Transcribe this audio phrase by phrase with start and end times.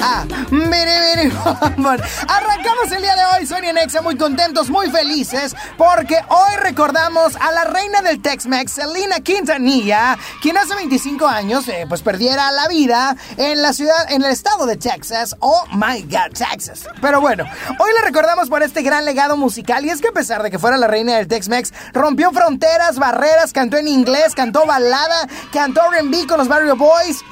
[0.00, 0.24] ah.
[0.50, 2.00] Biri, bam, bam.
[2.28, 7.36] Arrancamos el día de hoy, Sony y Nexa, muy contentos, muy felices, porque hoy recordamos
[7.36, 12.68] a la reina del Tex-Mex, Selena Quintanilla, quien hace 25 años, eh, pues perdiera la
[12.68, 15.36] vida en la ciudad, en el estado de Texas.
[15.40, 16.86] Oh my God, Texas.
[17.00, 17.44] Pero bueno,
[17.78, 20.58] hoy le recordamos por este gran legado musical y es que a pesar de que
[20.58, 26.26] fuera la reina del Tex-Mex, rompió fronteras, barreras, cantó en inglés, cantó balada, cantó R&B
[26.26, 27.24] con los Barrio Boys.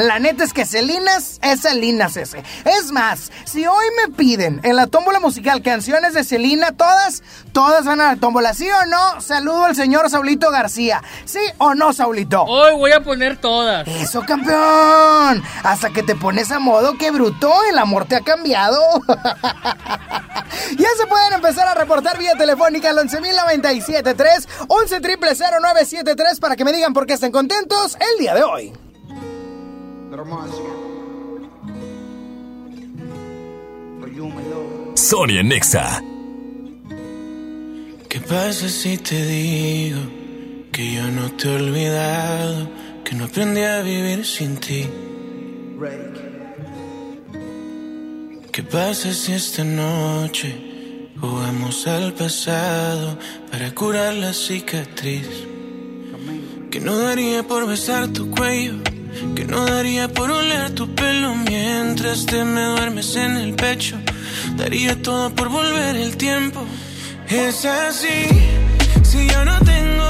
[0.00, 2.42] La neta es que Celinas es Celinas ese.
[2.64, 7.84] Es más, si hoy me piden en la tómbola musical canciones de Celina, todas, todas
[7.84, 9.20] van a la tómbola, ¿sí o no?
[9.20, 11.02] Saludo al señor Saulito García.
[11.26, 12.44] ¿Sí o no, Saulito?
[12.44, 13.86] Hoy voy a poner todas.
[13.88, 15.42] Eso, campeón.
[15.64, 18.80] Hasta que te pones a modo, qué bruto, el amor te ha cambiado.
[20.78, 26.94] ya se pueden empezar a reportar vía telefónica al 11.097.3, 11.000.973 para que me digan
[26.94, 28.72] por qué están contentos el día de hoy.
[34.94, 36.02] Sony en Exa.
[38.08, 40.00] ¿Qué pasa si te digo
[40.72, 42.68] que yo no te he olvidado,
[43.04, 44.88] que no aprendí a vivir sin ti?
[48.50, 53.16] ¿Qué pasa si esta noche jugamos al pasado
[53.50, 55.28] para curar la cicatriz?
[56.68, 58.74] Que no daría por besar tu cuello,
[59.34, 63.96] que no daría por oler tu pelo mientras te me duermes en el pecho.
[64.56, 66.64] Daría todo por volver el tiempo.
[67.28, 68.26] Es así,
[69.02, 70.09] si yo no tengo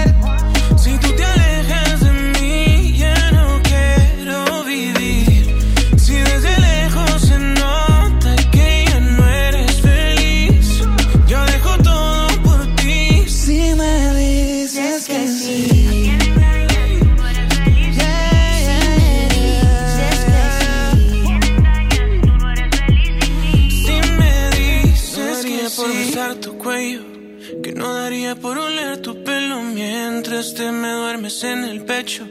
[30.41, 32.27] Mientras te me duermes en el pecho.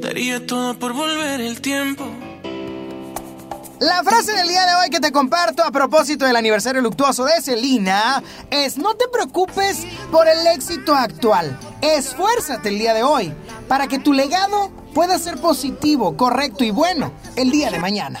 [0.00, 2.04] Daría todo por volver el tiempo.
[3.80, 7.40] La frase del día de hoy que te comparto a propósito del aniversario luctuoso de
[7.40, 11.58] Celina es no te preocupes por el éxito actual.
[11.80, 13.32] Esfuérzate el día de hoy
[13.66, 18.20] para que tu legado pueda ser positivo, correcto y bueno el día de mañana.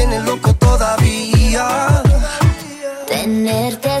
[0.00, 2.02] tiene loco todavía.
[3.06, 4.00] Tenerte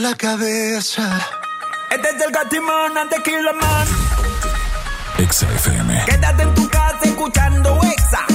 [0.00, 1.20] La cabeza.
[1.90, 3.20] Este es el Gatimón, antes
[3.60, 3.86] Man.
[5.18, 6.04] Exa FM.
[6.06, 8.29] Quédate en tu casa escuchando Exa.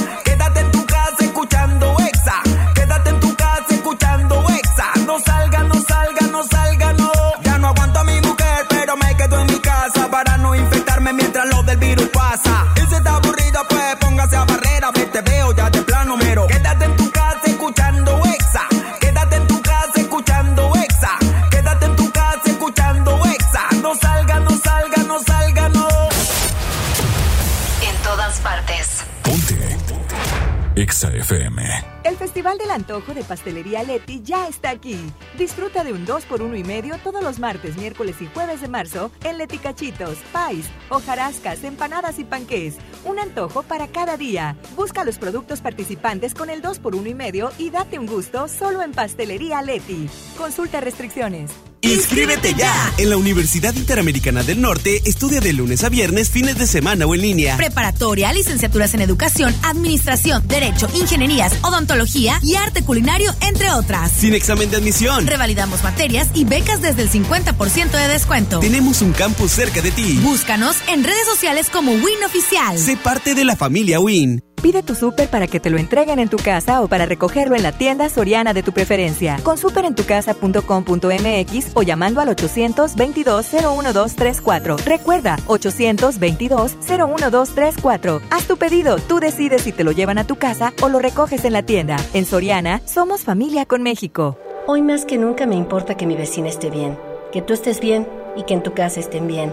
[32.46, 34.96] Festival del Antojo de Pastelería Leti ya está aquí.
[35.36, 39.38] Disfruta de un 2x1 y medio todos los martes, miércoles y jueves de marzo en
[39.38, 42.76] Leti Cachitos, Pais, hojarascas, empanadas y panqués.
[43.04, 44.56] Un antojo para cada día.
[44.76, 48.92] Busca los productos participantes con el 2x1 y medio y date un gusto solo en
[48.92, 50.08] Pastelería Leti.
[50.38, 51.50] Consulta restricciones.
[51.82, 52.92] ¡Inscríbete ya!
[52.98, 57.14] En la Universidad Interamericana del Norte estudia de lunes a viernes, fines de semana o
[57.14, 57.56] en línea.
[57.56, 64.10] Preparatoria, licenciaturas en educación, administración, derecho, ingenierías, odontología y arte culinario, entre otras.
[64.10, 65.26] Sin examen de admisión.
[65.26, 68.60] Revalidamos materias y becas desde el 50% de descuento.
[68.60, 70.18] Tenemos un campus cerca de ti.
[70.22, 72.78] Búscanos en redes sociales como Win Oficial.
[72.78, 74.42] Sé parte de la familia Win.
[74.66, 77.62] Pide tu súper para que te lo entreguen en tu casa o para recogerlo en
[77.62, 79.38] la tienda soriana de tu preferencia.
[79.44, 84.84] Con superentucasa.com.mx o llamando al 822-01234.
[84.84, 88.22] Recuerda, 822-01234.
[88.28, 91.44] Haz tu pedido, tú decides si te lo llevan a tu casa o lo recoges
[91.44, 91.96] en la tienda.
[92.12, 94.36] En Soriana, somos familia con México.
[94.66, 96.98] Hoy más que nunca me importa que mi vecina esté bien,
[97.30, 99.52] que tú estés bien y que en tu casa estén bien.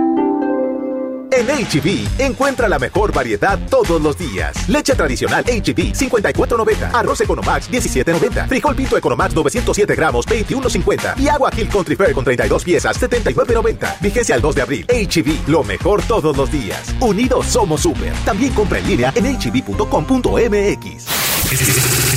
[1.31, 4.67] En HB, encuentra la mejor variedad todos los días.
[4.67, 6.93] Leche tradicional HB, 54.90.
[6.93, 8.49] Arroz Economax, 17.90.
[8.49, 11.17] Frijol Pinto Economax, 907 gramos, 21.50.
[11.17, 14.01] Y agua Hill Country Fair con 32 piezas, 79.90.
[14.01, 14.85] Vigencia al 2 de abril.
[14.87, 16.93] HB, lo mejor todos los días.
[16.99, 18.11] Unidos somos super.
[18.25, 21.05] También compra en línea en hb.com.mx.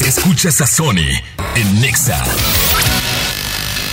[0.06, 1.23] Escuchas a Sony
[1.54, 2.21] en Nexa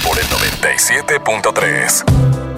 [0.03, 2.50] por el 97.3.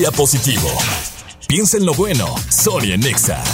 [0.00, 0.68] Inicia positivo.
[1.46, 2.34] Piensa en lo bueno.
[2.48, 3.44] Sony en Nexa.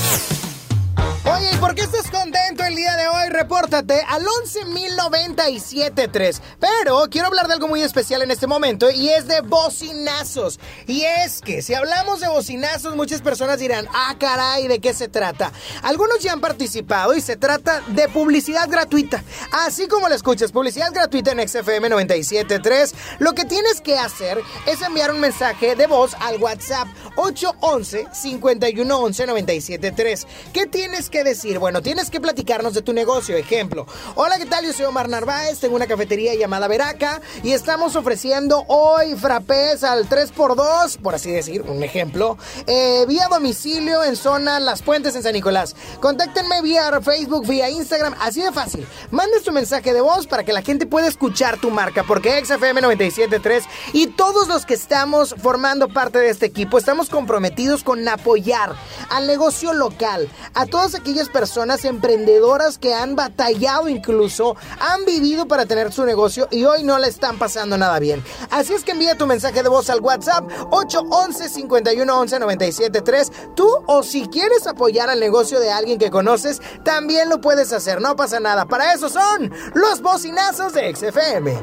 [1.24, 3.30] Oye, ¿y por qué estás contento el día de hoy?
[3.30, 6.40] Repórtate al 11.097.3.
[6.60, 10.60] Pero quiero hablar de algo muy especial en este momento y es de bocinazos.
[10.86, 15.08] Y es que si hablamos de bocinazos, muchas personas dirán, ah, caray, ¿de qué se
[15.08, 15.50] trata?
[15.82, 19.24] Algunos ya han participado y se trata de publicidad gratuita.
[19.64, 22.94] Así como lo escuchas, publicidad gratuita en XFM 97.3.
[23.20, 26.86] Lo que tienes que hacer es enviar un mensaje de voz al WhatsApp
[27.26, 30.26] 811 511 973.
[30.52, 31.58] ¿Qué tienes que decir?
[31.58, 33.36] Bueno, tienes que platicarnos de tu negocio.
[33.36, 34.64] Ejemplo, hola, ¿qué tal?
[34.64, 40.08] Yo soy Omar Narváez, tengo una cafetería llamada Veraca y estamos ofreciendo hoy frappés al
[40.08, 45.32] 3x2, por así decir, un ejemplo, eh, vía domicilio en zona Las Puentes en San
[45.32, 45.74] Nicolás.
[46.00, 48.86] Contáctenme vía Facebook, vía Instagram, así de fácil.
[49.10, 52.80] Mandes tu mensaje de voz para que la gente pueda escuchar tu marca, porque XFM
[52.80, 58.76] 973 y todos los que estamos formando parte de este equipo estamos comprometidos con apoyar
[59.08, 65.64] al negocio local, a todas aquellas personas emprendedoras que han batallado incluso, han vivido para
[65.64, 68.22] tener su negocio y hoy no le están pasando nada bien.
[68.50, 74.02] Así es que envía tu mensaje de voz al WhatsApp 811 511 973 Tú o
[74.02, 78.40] si quieres apoyar al negocio de alguien que conoces, también lo puedes hacer, no pasa
[78.40, 78.66] nada.
[78.66, 81.60] Para eso son los bocinazos de XFM.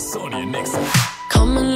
[1.31, 1.75] Common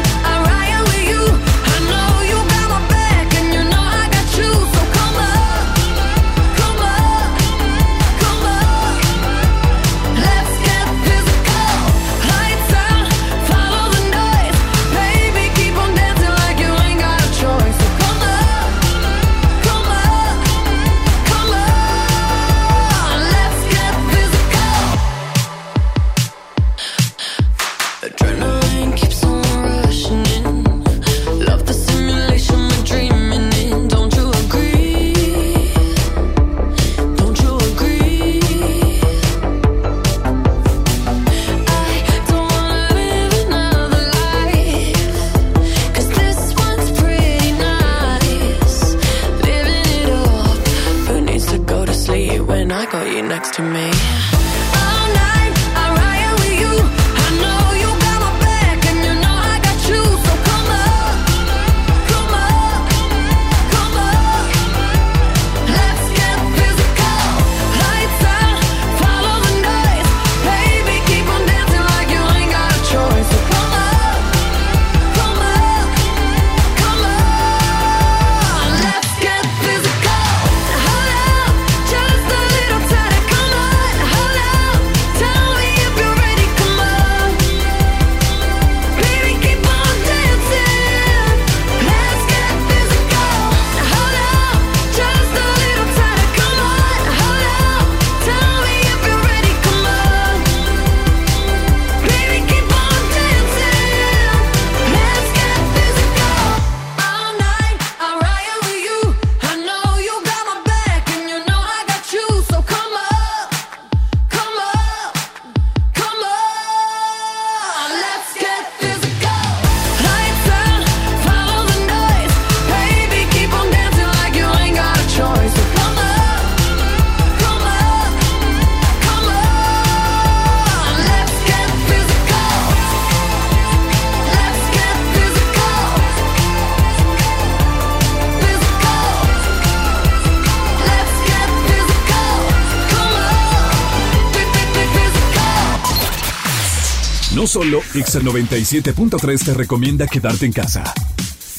[148.01, 150.91] Exa 97.3 te recomienda quedarte en casa.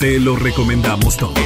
[0.01, 1.39] Te lo recomendamos todos.
[1.39, 1.45] Mi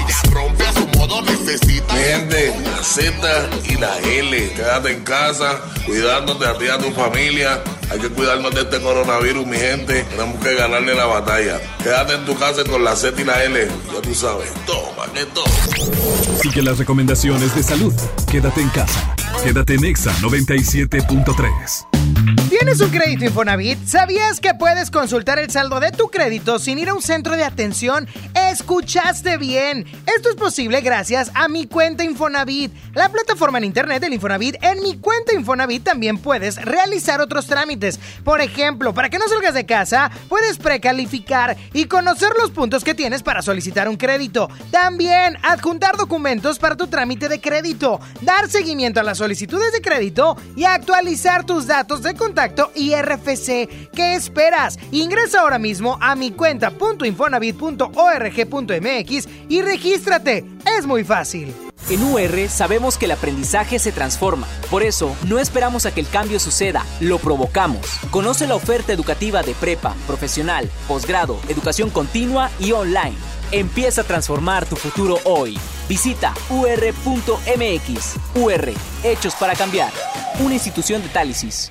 [2.03, 4.53] gente, la Z y la L.
[4.53, 7.63] Quédate en casa, cuidándote a ti y a tu familia.
[7.91, 10.03] Hay que cuidarnos de este coronavirus, mi gente.
[10.05, 11.61] Tenemos que ganarle la batalla.
[11.83, 13.69] Quédate en tu casa con la Z y la L.
[13.93, 14.51] Ya tú sabes.
[14.65, 16.41] Toma, que toma.
[16.41, 17.93] Sigue las recomendaciones de salud.
[18.31, 19.15] Quédate en casa.
[19.45, 22.16] Quédate en Exa 97.3.
[22.59, 23.87] ¿Tienes un crédito Infonavit?
[23.87, 27.45] ¿Sabías que puedes consultar el saldo de tu crédito sin ir a un centro de
[27.45, 28.09] atención?
[28.51, 29.85] Escuchaste bien.
[30.17, 34.57] Esto es posible gracias a mi cuenta Infonavit, la plataforma en internet del Infonavit.
[34.63, 38.01] En mi cuenta Infonavit también puedes realizar otros trámites.
[38.25, 42.95] Por ejemplo, para que no salgas de casa, puedes precalificar y conocer los puntos que
[42.95, 44.49] tienes para solicitar un crédito.
[44.71, 50.39] También adjuntar documentos para tu trámite de crédito, dar seguimiento a las solicitudes de crédito
[50.57, 53.91] y actualizar tus datos de contacto y RFC.
[53.93, 54.79] ¿Qué esperas?
[54.91, 60.45] Ingresa ahora mismo a mi cuenta.infonavit.org.mx y regístrate.
[60.77, 61.55] Es muy fácil.
[61.89, 64.49] En UR sabemos que el aprendizaje se transforma.
[64.71, 67.87] Por eso, no esperamos a que el cambio suceda, lo provocamos.
[68.11, 73.15] Conoce la oferta educativa de prepa, profesional, posgrado, educación continua y online.
[73.53, 75.57] Empieza a transformar tu futuro hoy.
[75.89, 78.17] Visita ur.mx.
[78.35, 78.73] UR,
[79.05, 79.93] hechos para cambiar.
[80.41, 81.71] Una institución de Tálisis.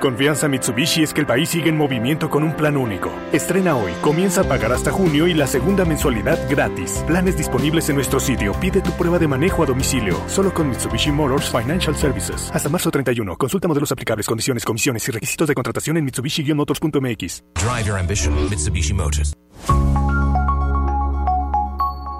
[0.00, 3.10] Confianza Mitsubishi es que el país sigue en movimiento con un plan único.
[3.32, 7.02] Estrena hoy, comienza a pagar hasta junio y la segunda mensualidad gratis.
[7.06, 8.52] Planes disponibles en nuestro sitio.
[8.60, 10.16] Pide tu prueba de manejo a domicilio.
[10.26, 12.50] Solo con Mitsubishi Motors Financial Services.
[12.54, 13.36] Hasta marzo 31.
[13.36, 17.42] Consulta modelos aplicables, condiciones, comisiones y requisitos de contratación en mitsubishi-motors.mx.
[17.54, 19.32] Drive your ambition, Mitsubishi Motors.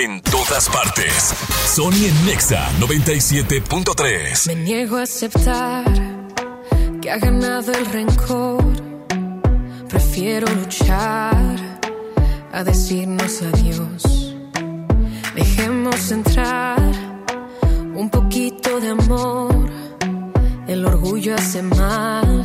[0.00, 1.34] En todas partes.
[1.66, 4.46] Sony en Nexa 97.3.
[4.46, 5.84] Me niego a aceptar
[7.02, 8.64] que ha ganado el rencor.
[9.88, 11.56] Prefiero luchar
[12.52, 14.36] a decirnos adiós.
[15.34, 16.80] Dejemos entrar
[17.92, 19.68] un poquito de amor.
[20.68, 22.44] El orgullo hace mal,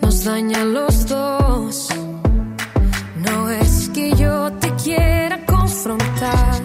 [0.00, 1.88] nos daña a los dos.
[3.14, 4.61] No es que yo te
[5.82, 6.62] confrontar.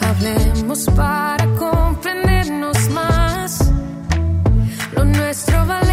[0.00, 3.70] Hablemos para comprendernos más.
[4.94, 5.91] Lo nuestro vale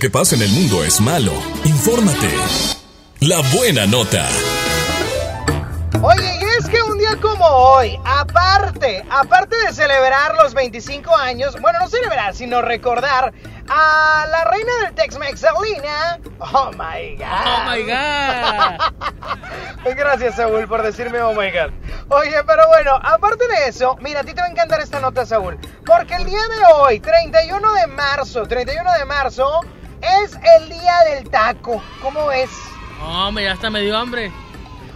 [0.00, 1.30] que pasa en el mundo es malo.
[1.62, 2.30] Infórmate.
[3.20, 4.26] La buena nota.
[6.00, 11.60] Oye, y es que un día como hoy, aparte, aparte de celebrar los 25 años,
[11.60, 13.34] bueno, no celebrar, sino recordar
[13.68, 16.18] a la reina del Tex-Mex, Selena.
[16.38, 17.26] Oh my god.
[17.44, 18.80] Oh my god.
[19.96, 21.72] Gracias, Saúl, por decirme oh my god.
[22.08, 25.26] Oye, pero bueno, aparte de eso, mira, a ti te va a encantar esta nota,
[25.26, 25.58] Saúl.
[25.84, 29.60] Porque el día de hoy, 31 de marzo, 31 de marzo,
[30.80, 31.82] día del taco.
[32.02, 32.50] ¿Cómo ves?
[33.02, 34.32] Hombre, ya hasta me dio hambre.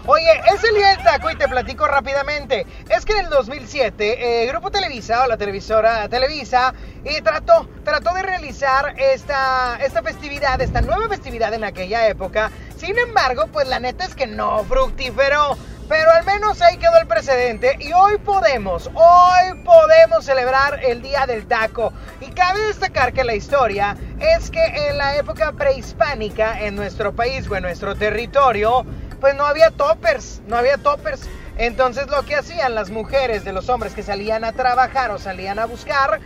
[0.07, 2.67] Oye, es el día del taco y te platico rápidamente.
[2.91, 8.13] Es que en el 2007, eh, Grupo Televisa o la televisora Televisa eh, trató, trató
[8.13, 12.51] de realizar esta, esta festividad, esta nueva festividad en aquella época.
[12.77, 15.57] Sin embargo, pues la neta es que no fructíferó.
[15.89, 21.27] Pero al menos ahí quedó el precedente y hoy podemos, hoy podemos celebrar el Día
[21.27, 21.93] del Taco.
[22.23, 23.95] Y cabe destacar que la historia
[24.33, 28.85] es que en la época prehispánica en nuestro país o en nuestro territorio,
[29.21, 31.29] pues no había toppers, no había toppers.
[31.57, 35.59] Entonces lo que hacían las mujeres de los hombres que salían a trabajar o salían
[35.59, 36.21] a buscar,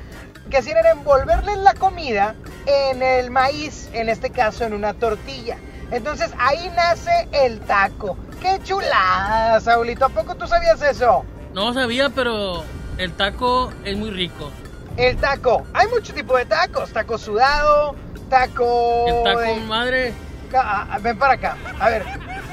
[0.50, 2.34] que hacían era envolverles la comida
[2.66, 5.58] en el maíz, en este caso en una tortilla.
[5.90, 8.16] Entonces ahí nace el taco.
[8.40, 10.04] ¡Qué chulada, Saulito!
[10.04, 11.24] ¿A poco tú sabías eso?
[11.54, 12.62] No sabía, pero
[12.98, 14.50] el taco es muy rico.
[14.98, 15.64] El taco.
[15.74, 16.92] Hay mucho tipo de tacos.
[16.92, 17.94] Taco sudado,
[18.28, 19.06] taco...
[19.06, 20.12] El taco de- madre.
[20.54, 21.56] Ah, ah, ven para acá.
[21.78, 22.04] A ver,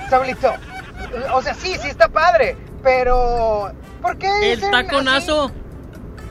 [0.10, 0.54] Saulito.
[1.34, 2.56] O sea, sí, sí está padre.
[2.84, 3.72] Pero...
[4.02, 5.46] ¿Por qué El taconazo.
[5.46, 5.54] así?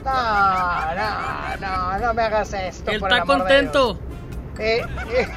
[0.04, 2.90] No, no, no, no me hagas esto.
[2.90, 3.94] Él por está el amor de contento.
[3.94, 3.98] Dios.
[4.60, 5.28] Eh, eh.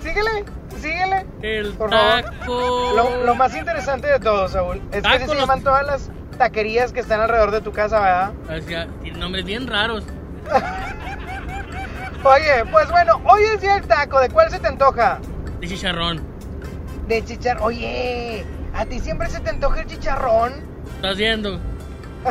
[0.02, 0.44] síguele,
[0.80, 1.26] síguele.
[1.42, 2.22] El por favor.
[2.22, 2.92] taco.
[2.94, 6.10] Lo, lo más interesante de todo, Saúl, es que Taco, se los- llaman todas las
[6.40, 8.32] taquerías que están alrededor de tu casa, ¿verdad?
[8.44, 10.04] O sea, tienen nombres bien raros.
[12.24, 14.18] Oye, pues bueno, hoy es día del taco.
[14.20, 15.18] ¿De cuál se te antoja?
[15.60, 16.22] De chicharrón.
[17.06, 17.62] De chicharrón.
[17.62, 20.54] Oye, ¿a ti siempre se te antoja el chicharrón?
[20.96, 21.60] ¿Estás viendo?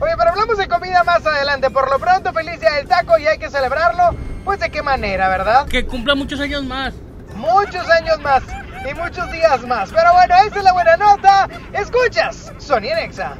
[0.00, 1.68] Oye, pero hablamos de comida más adelante.
[1.68, 4.16] Por lo pronto, feliz día del taco y hay que celebrarlo.
[4.46, 5.66] Pues de qué manera, ¿verdad?
[5.66, 6.94] Que cumpla muchos años más.
[7.36, 8.42] Muchos años más
[8.88, 9.90] y muchos días más.
[9.90, 11.48] Pero bueno, esa es la buena nota.
[11.72, 13.36] Escuchas, Sony Nexa.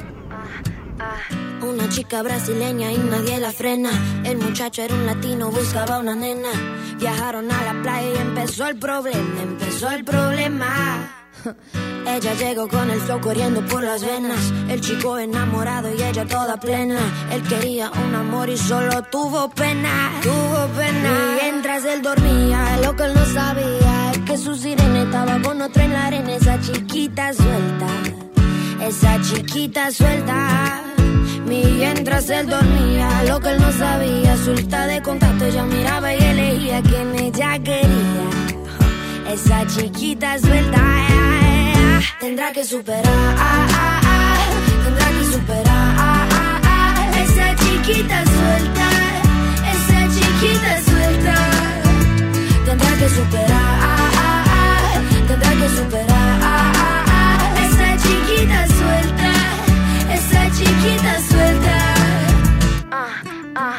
[1.62, 3.90] Una chica brasileña y nadie la frena.
[4.24, 6.50] El muchacho era un latino, buscaba una nena.
[6.98, 11.16] Viajaron a la playa y empezó el problema, empezó el problema.
[12.06, 14.52] Ella llegó con el flow corriendo por las venas.
[14.68, 16.98] El chico enamorado y ella toda plena.
[17.30, 20.10] Él quería un amor y solo tuvo pena.
[20.22, 21.38] Tuvo pena.
[21.40, 23.99] Mientras él dormía, lo que él no sabía
[24.40, 26.34] su sirena estaba con otra en la arena.
[26.34, 27.86] Esa chiquita suelta.
[28.82, 30.82] Esa chiquita suelta.
[31.46, 36.80] Mientras él dormía, lo que él no sabía, suelta de contacto, ella miraba y elegía
[36.82, 38.28] quien ella quería.
[39.32, 40.80] Esa chiquita suelta,
[42.20, 43.02] tendrá que superar,
[44.84, 46.28] tendrá que superar,
[47.24, 48.88] esa chiquita suelta,
[49.74, 51.34] esa chiquita suelta,
[52.64, 53.59] tendrá que superar,
[55.76, 57.04] superar,
[57.64, 59.32] esa chiquita suelta,
[60.16, 61.76] esa chiquita suelta.
[62.90, 63.22] Ah,
[63.54, 63.78] ah.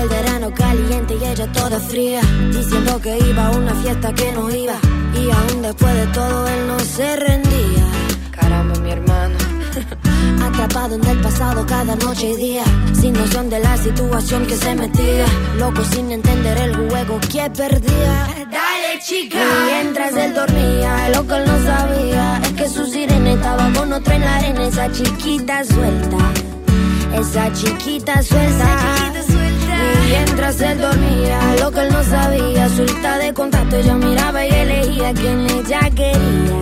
[0.00, 2.20] El verano caliente y ella toda fría,
[2.52, 4.76] diciendo que iba a una fiesta que no iba.
[5.14, 7.84] Y aún después de todo él no se rendía.
[8.30, 9.36] Caramba, mi hermano.
[10.42, 12.64] Atrapado en el pasado cada noche y día,
[12.98, 15.26] sin noción de la situación que se metía.
[15.58, 18.26] Loco sin entender el juego que perdía.
[18.98, 19.38] Chica.
[19.66, 24.16] Mientras él dormía, lo que él no sabía es que su sirena estaba con otra
[24.16, 24.66] en la arena.
[24.66, 26.18] Esa chiquita suelta.
[27.14, 29.12] Esa chiquita suelta.
[30.08, 35.12] Mientras él dormía, lo que él no sabía, suelta de contacto, ella miraba y elegía
[35.14, 36.60] quien ella quería.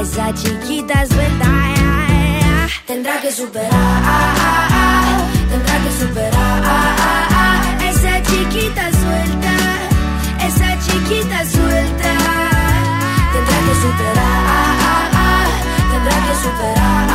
[0.00, 3.72] Esa chiquita suelta, ah, ah, tendrá que superar,
[11.06, 12.10] esa chiquita suelta,
[13.32, 15.46] tendrá que superar,
[15.92, 17.06] tendrá que superar,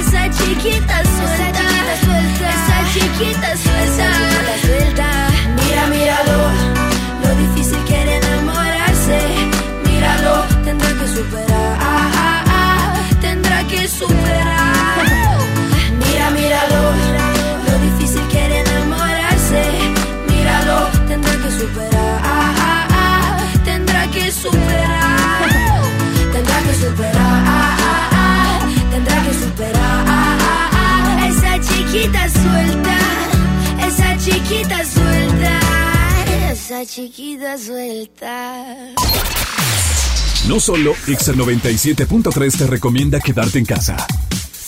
[0.00, 3.50] esa chiquita suelta, esa chiquita suelta, esa chiquita
[31.94, 32.98] chiquita suelta,
[33.86, 35.60] esa chiquita suelta,
[36.50, 38.64] esa chiquita suelta.
[40.48, 43.96] No solo Exa 97.3 te recomienda quedarte en casa.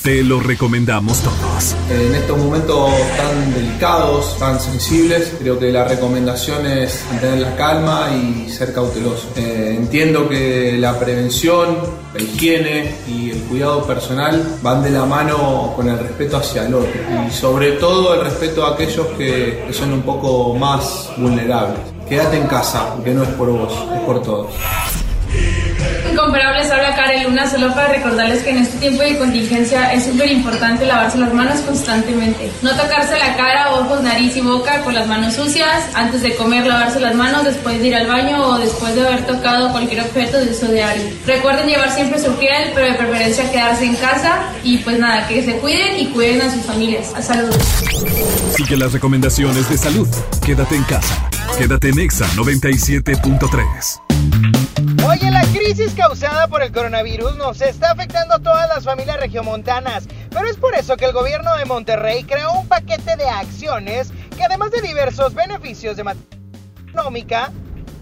[0.07, 1.75] Te lo recomendamos todos.
[1.90, 8.11] En estos momentos tan delicados, tan sensibles, creo que la recomendación es mantener la calma
[8.14, 9.27] y ser cauteloso.
[9.35, 11.79] Eh, entiendo que la prevención,
[12.14, 16.74] la higiene y el cuidado personal van de la mano con el respeto hacia el
[16.74, 21.81] otro y sobre todo el respeto a aquellos que, son un poco más vulnerables.
[22.09, 24.55] Quédate en casa, que no es por vos, es por todos.
[26.17, 30.33] Incomparables, habla Karen Luna, solo para recordarles que en este tiempo de contingencia es súper
[30.33, 32.51] importante lavarse las manos constantemente.
[32.62, 36.67] No tocarse la cara, ojos, nariz y boca con las manos sucias, antes de comer
[36.67, 40.39] lavarse las manos, después de ir al baño o después de haber tocado cualquier objeto
[40.39, 41.05] de uso diario.
[41.27, 45.45] Recuerden llevar siempre su gel, pero de preferencia quedarse en casa y pues nada, que
[45.45, 47.12] se cuiden y cuiden a sus familias.
[47.21, 47.59] Saludos.
[48.57, 50.09] Sigue las recomendaciones de salud.
[50.43, 51.29] Quédate en casa.
[51.59, 54.06] Quédate en Exa 97.3.
[55.19, 60.07] Oye, la crisis causada por el coronavirus nos está afectando a todas las familias regiomontanas,
[60.29, 64.45] pero es por eso que el gobierno de Monterrey creó un paquete de acciones que
[64.45, 66.05] además de diversos beneficios de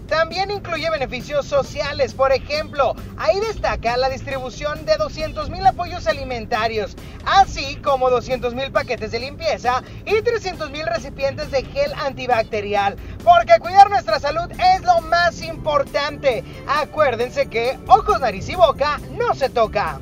[0.07, 2.13] también incluye beneficios sociales.
[2.13, 6.95] Por ejemplo, ahí destaca la distribución de 200 mil apoyos alimentarios,
[7.25, 12.95] así como 200 mil paquetes de limpieza y 300 mil recipientes de gel antibacterial.
[13.23, 16.43] Porque cuidar nuestra salud es lo más importante.
[16.67, 19.99] Acuérdense que ojos, nariz y boca no se toca.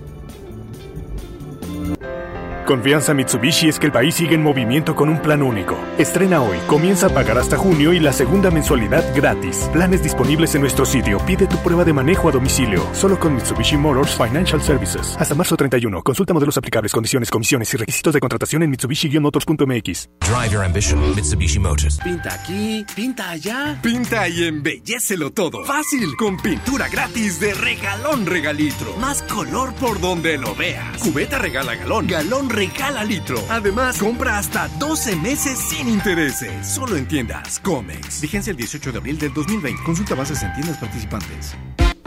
[2.66, 5.78] Confianza Mitsubishi es que el país sigue en movimiento con un plan único.
[5.98, 9.70] Estrena hoy, comienza a pagar hasta junio y la segunda mensualidad gratis.
[9.74, 11.20] Planes disponibles en nuestro sitio.
[11.26, 12.88] Pide tu prueba de manejo a domicilio.
[12.94, 15.18] Solo con Mitsubishi Motors Financial Services.
[15.20, 16.02] Hasta marzo 31.
[16.04, 20.10] Consulta modelos aplicables, condiciones, comisiones y requisitos de contratación en mitsubishi-motors.mx.
[20.22, 22.00] Drive your ambition, Mitsubishi Motors.
[22.00, 23.78] Pinta aquí, pinta allá.
[23.82, 25.66] Pinta y embellécelo todo.
[25.66, 28.96] Fácil, con pintura gratis de regalón regalitro.
[28.98, 30.98] Más color por donde lo veas.
[31.00, 33.38] Cubeta regala galón, galón regala litro.
[33.50, 36.66] Además, compra hasta 12 meses sin intereses.
[36.66, 38.22] Solo en tiendas Comex.
[38.22, 39.84] Vigencia el 18 de abril del 2020.
[39.84, 41.56] Consulta bases en tiendas participantes.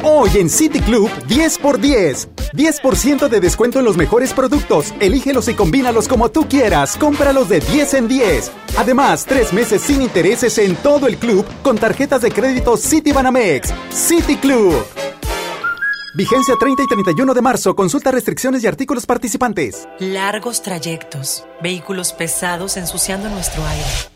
[0.03, 2.29] Hoy en City Club 10 por 10.
[2.53, 4.95] 10% de descuento en los mejores productos.
[5.01, 6.97] Elígelos y combínalos como tú quieras.
[6.97, 8.53] Cómpralos de 10 en 10.
[8.77, 13.75] Además, tres meses sin intereses en todo el club con tarjetas de crédito City Banamex.
[13.91, 14.75] City Club.
[16.17, 17.77] Vigencia 30 y 31 de marzo.
[17.77, 19.87] Consulta restricciones y artículos participantes.
[19.99, 24.16] Largos trayectos, vehículos pesados ensuciando nuestro aire.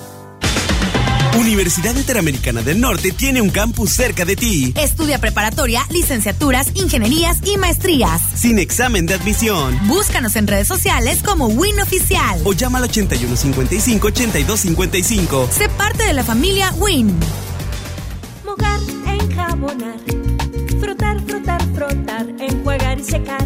[1.37, 7.57] Universidad Interamericana del Norte tiene un campus cerca de ti, Estudia preparatoria, licenciaturas, ingenierías y
[7.57, 8.21] maestrías.
[8.35, 9.77] sin examen de admisión.
[9.87, 12.39] Búscanos en redes sociales como Win Oficial.
[12.43, 15.49] O llama al 8155-8255.
[15.49, 17.17] Sé parte de la familia Win.
[18.45, 19.95] Mojar, enjabonar,
[20.79, 23.45] frotar, frotar, frotar, enjuagar y secar.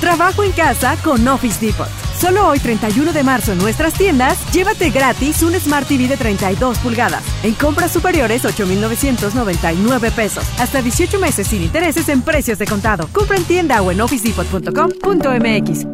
[0.00, 1.88] Trabajo en casa con Office Depot.
[2.18, 6.78] Solo hoy 31 de marzo en nuestras tiendas, llévate gratis un Smart TV de 32
[6.78, 7.22] pulgadas.
[7.42, 10.44] En compras superiores 8.999 pesos.
[10.58, 13.08] Hasta 18 meses sin intereses en precios de contado.
[13.12, 15.86] Compra en tienda o en officedepot.com.mx.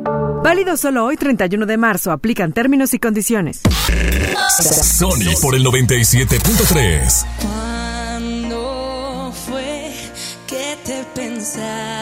[0.43, 2.13] Válido solo hoy 31 de marzo.
[2.13, 3.61] Aplican términos y condiciones.
[4.59, 7.27] Sony por el 97.3.
[7.41, 9.93] ¿Cuándo fue
[10.47, 12.02] que te pensaste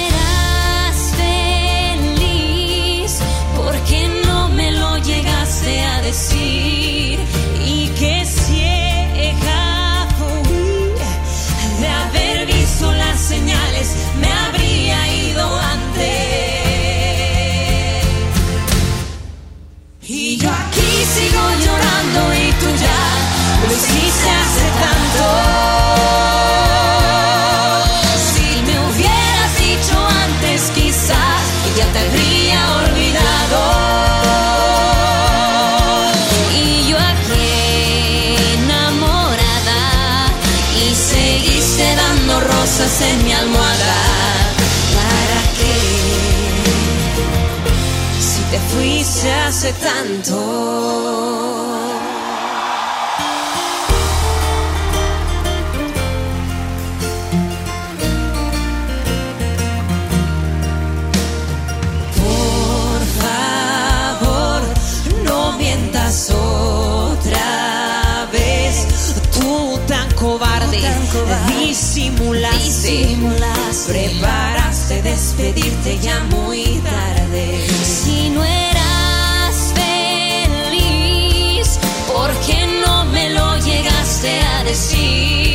[5.69, 7.19] A decir?
[7.63, 10.93] Y que ciega fui
[11.79, 16.11] de haber visto las señales, me habría ido antes.
[20.07, 23.01] Y yo aquí sigo llorando y tú ya
[49.61, 50.35] hace tanto.
[62.17, 64.61] Por favor,
[65.25, 68.87] no mientas otra vez.
[69.31, 70.81] Tú tan cobarde,
[71.59, 73.15] disimulaste,
[73.87, 77.20] preparaste de despedirte ya muy tarde.
[84.71, 85.50] Llegaste a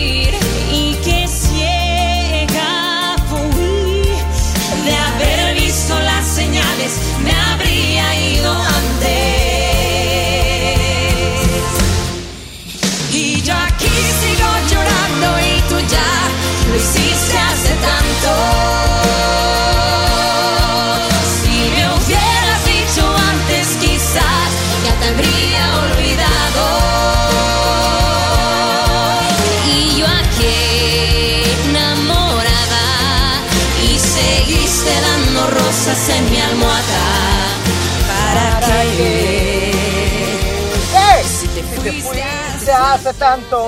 [41.87, 43.57] te fuiste hace tanto.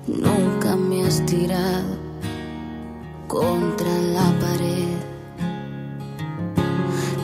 [0.07, 1.97] nunca me has tirado
[3.27, 4.97] contra la pared.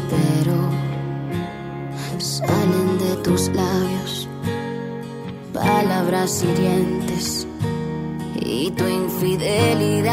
[0.09, 0.57] Pero
[2.19, 4.27] salen de tus labios
[5.55, 7.47] palabras hirientes
[8.35, 10.11] y tu infidelidad.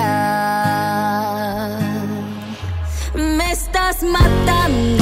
[3.15, 5.02] Me estás matando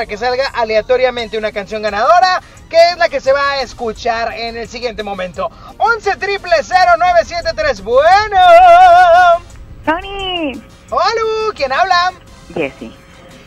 [0.00, 2.40] para que salga aleatoriamente una canción ganadora,
[2.70, 5.50] que es la que se va a escuchar en el siguiente momento.
[5.76, 6.16] 11
[7.82, 8.36] Bueno.
[9.84, 10.52] Tony.
[10.88, 12.12] Hola, ¿quién habla?
[12.54, 12.96] Jessy.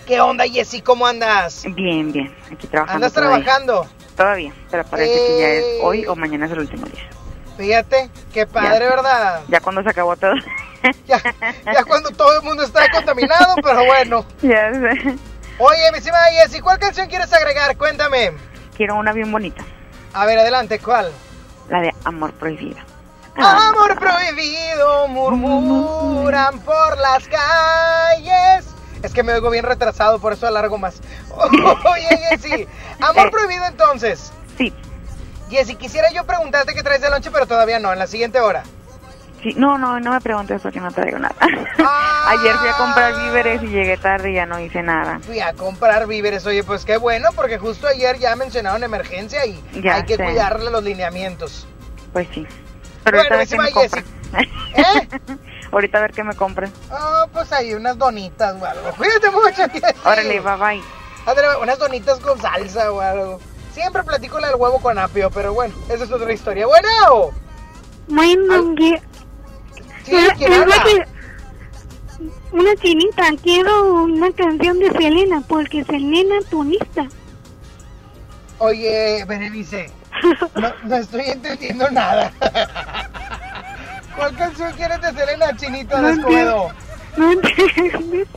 [0.05, 0.81] ¿Qué onda, Jessy?
[0.81, 1.63] ¿Cómo andas?
[1.73, 2.31] Bien, bien.
[2.51, 2.97] Aquí trabajando.
[2.97, 3.43] ¿Andas todavía.
[3.43, 3.87] trabajando?
[4.15, 5.79] Todavía, pero parece que ya es Eh.
[5.81, 7.09] hoy o mañana es el último día.
[7.57, 8.89] Fíjate, qué padre, Ya.
[8.95, 9.41] ¿verdad?
[9.47, 10.33] Ya cuando se acabó todo.
[11.07, 14.23] Ya cuando todo el mundo está contaminado, pero bueno.
[14.43, 15.15] Ya sé.
[15.59, 17.77] Oye, mi estimada Jessy, ¿cuál canción quieres agregar?
[17.77, 18.31] Cuéntame.
[18.75, 19.63] Quiero una bien bonita.
[20.13, 21.11] A ver, adelante, ¿cuál?
[21.69, 22.79] La de Amor Prohibido.
[23.35, 28.65] Amor prohibido, murmuran por las calles.
[29.01, 31.01] Es que me oigo bien retrasado, por eso alargo más.
[31.91, 32.67] Oye, Jessy,
[33.01, 34.31] amor prohibido entonces.
[34.57, 34.71] Sí.
[35.49, 38.63] Jessy, quisiera yo preguntarte qué traes de lonche, pero todavía no, en la siguiente hora.
[39.43, 41.35] Sí, no, no, no me preguntes porque no traigo nada.
[42.27, 45.19] Ayer fui a comprar víveres y llegué tarde y ya no hice nada.
[45.19, 49.61] Fui a comprar víveres, oye, pues qué bueno, porque justo ayer ya mencionaron emergencia y
[49.81, 50.23] Ya hay que sé.
[50.23, 51.67] cuidarle los lineamientos.
[52.13, 52.47] Pues sí.
[53.03, 54.05] Pero Bueno, ahorita a ver qué mi me compran.
[55.73, 56.71] ahorita a ver qué me compran.
[56.89, 58.91] Ah, pues ahí unas donitas o algo.
[58.97, 59.95] Cuídate mucho, Jessy.
[60.05, 60.81] Órale, bye bye.
[61.61, 63.39] Unas donitas con salsa o algo.
[63.73, 66.65] Siempre platico la del huevo con apio, pero bueno, esa es otra historia.
[66.65, 67.31] Bueno,
[68.07, 69.01] Bueno, que-
[72.51, 77.07] Una chinita, quiero una canción de Selena, porque Selena tunista.
[78.59, 79.91] oye, Berenice,
[80.55, 82.31] no, no estoy entendiendo nada.
[84.15, 86.71] ¿Cuál canción quieres de Selena Chinita de No Escobedo?
[87.17, 88.27] ¿No entiendes?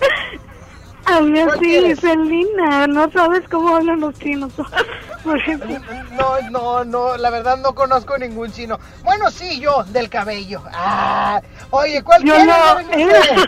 [1.06, 2.00] A ver ¿Cuál sí, quieres?
[2.00, 4.52] Selena, no sabes cómo hablan los chinos.
[5.24, 5.78] Por ejemplo.
[6.12, 8.78] No, no, no, la verdad no conozco ningún chino.
[9.04, 10.62] Bueno, sí, yo, del cabello.
[10.72, 11.40] Ah,
[11.70, 12.46] oye, ¿cuál Yo quieres,
[13.36, 13.44] no.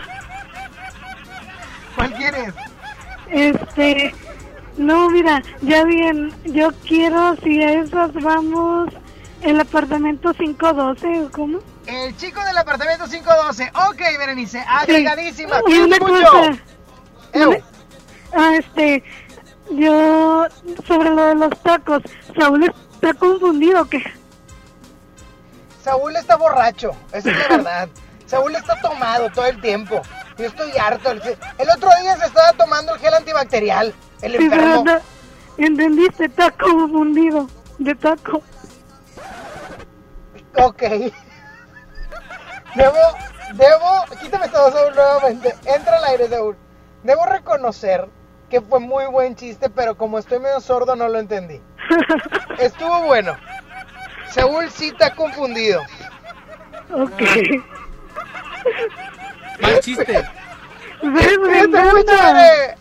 [1.95, 2.53] ¿Cuál quieres?
[3.29, 4.13] Este,
[4.77, 8.89] no, mira, ya bien, yo quiero, si a esas vamos,
[9.41, 11.59] el apartamento 512, ¿o cómo?
[11.85, 13.71] El chico del apartamento 512.
[13.89, 15.59] Ok, Berenice, agregadísima.
[15.59, 16.31] Y Cuídate una mucho.
[16.31, 16.57] cosa,
[18.35, 19.03] Ah, este,
[19.71, 20.45] yo,
[20.87, 22.01] sobre lo de los tacos,
[22.39, 22.63] Saúl
[22.93, 24.03] está confundido, ¿o ¿qué?
[25.83, 27.89] Saúl está borracho, esa es la verdad.
[28.25, 30.01] Saúl está tomado todo el tiempo.
[30.37, 31.11] Yo estoy harto.
[31.11, 31.21] El,
[31.57, 34.83] el otro día se estaba tomando el gel antibacterial, el Sí, enfermo.
[34.85, 34.99] no-
[35.57, 36.25] ¿Entendiste?
[36.25, 37.49] Está confundido
[37.79, 38.41] de taco.
[40.55, 40.81] Ok.
[42.75, 42.97] Debo,
[43.55, 45.55] debo, quítame todo Saúl nuevamente.
[45.65, 46.55] Entra al aire, Saúl.
[47.03, 48.07] Debo reconocer
[48.49, 51.61] que fue muy buen chiste, pero como estoy medio sordo no lo entendí.
[52.59, 53.37] Estuvo bueno.
[54.29, 55.81] Saúl sí está confundido.
[56.91, 57.21] Ok.
[59.61, 60.25] Mal chiste.
[60.99, 62.11] Cuídate mucho.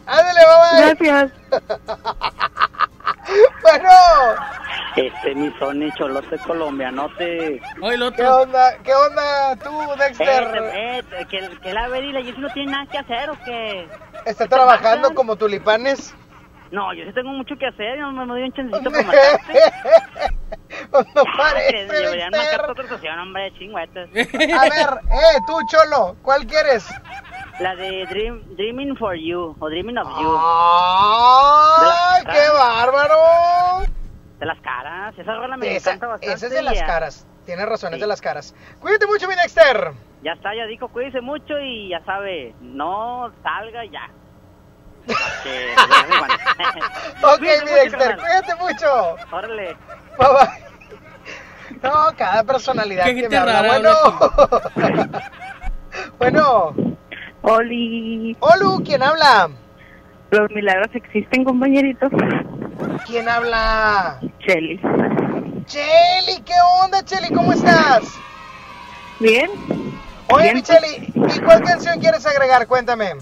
[0.07, 1.07] Ándale, bye bye.
[1.09, 1.33] Gracias.
[3.63, 3.89] Bueno.
[4.97, 7.61] Este, mi Sony Cholote colombianote.
[8.17, 8.77] ¿Qué onda?
[8.83, 10.45] ¿Qué onda tú, Dexter?
[10.75, 13.39] Eh, eh, que, que la Beri y la Jessie no tienen nada que hacer o
[13.45, 13.89] qué?
[14.27, 16.15] ¿Está trabajando como tulipanes?
[16.71, 19.55] No, yo sí tengo mucho que hacer, no me me dio un chancecito para matarte.
[20.93, 22.59] no Que parece, deberían Dexter.
[22.59, 24.09] marcar otra estación, hombre, chingüetes.
[24.09, 26.87] A ver, eh, tú, Cholo, ¿cuál quieres?
[27.61, 30.39] La de Dream, Dreaming for You, o Dreaming of You.
[30.41, 33.17] ¡Ay, qué bárbaro!
[34.39, 36.35] De las caras, esa rola me Esa, encanta bastante.
[36.35, 37.27] esa es de las caras.
[37.45, 38.01] Tienes razón, es Sí.
[38.03, 38.55] de las caras.
[38.79, 39.93] Cuídate mucho, mi Dexter.
[40.23, 44.09] Ya está, ya dijo, cuídese mucho y ya sabe, no salga ya.
[45.43, 45.75] Que,
[47.25, 48.21] Ok, Cuídese mi mucho, Dexter, carnal.
[48.21, 49.17] cuídate mucho.
[49.33, 49.77] Órale.
[50.19, 51.81] Bye bye.
[51.83, 53.63] No, cada personalidad Qué que me habla.
[53.63, 55.11] rara Bueno.
[56.19, 56.75] bueno.
[57.49, 58.37] Oli.
[58.41, 59.49] Olu, ¿quién habla?
[60.31, 62.11] Los milagros existen, compañeritos.
[63.07, 64.21] ¿Quién habla?
[64.41, 64.79] Chelly.
[65.67, 67.29] Cheli, ¿qué onda, Cheli?
[67.35, 68.03] ¿Cómo estás?
[69.21, 69.51] Bien.
[70.31, 70.57] Oye, Bien.
[70.57, 72.67] mi Cheli, ¿y cuál canción quieres agregar?
[72.67, 73.13] Cuéntame.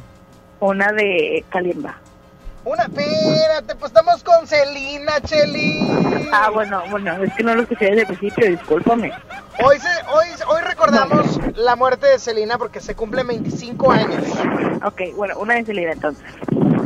[0.59, 1.97] Una de Kalimba.
[2.67, 6.29] Una, espérate, pues estamos con Celina, Cheli.
[6.33, 9.13] Ah, bueno, bueno, es que no lo escuché desde el principio, discúlpame.
[9.65, 14.25] Hoy, se, hoy, hoy recordamos la muerte de Celina porque se cumple 25 años.
[14.85, 16.25] Ok, bueno, una de Selena entonces.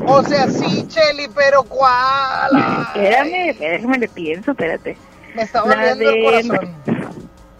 [0.06, 2.50] O sea, sí, Cheli, pero ¿cuál?
[2.94, 4.98] Espérame, déjame le pienso, espérate.
[5.34, 6.74] Me está doliendo de- el corazón.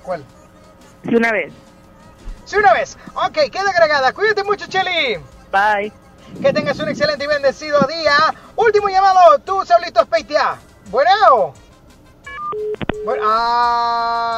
[0.03, 0.25] ¿Cuál?
[1.09, 1.55] Sí, una vez.
[2.45, 2.99] Sí, una vez.
[3.15, 4.13] Ok, queda agregada.
[4.13, 5.17] Cuídate mucho, Cheli.
[5.51, 5.91] Bye.
[6.41, 8.17] Que tengas un excelente y bendecido día.
[8.57, 10.57] Último llamado, tú, Saulito Speitia.
[10.91, 11.53] Bueno.
[13.05, 13.23] Bueno,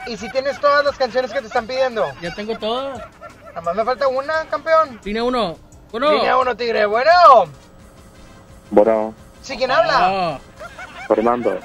[0.08, 2.06] ¿Y si tienes todas las canciones que te están pidiendo?
[2.22, 2.94] ya tengo todo.
[2.94, 5.00] Nada más me falta una, campeón.
[5.04, 5.58] Línea uno.
[5.92, 6.12] Bueno.
[6.14, 6.86] Línea uno, tigre.
[6.86, 7.12] Bueno.
[8.72, 9.94] Bueno, ¿Sí quién habla?
[9.98, 10.40] Ah,
[11.08, 11.60] Fernando.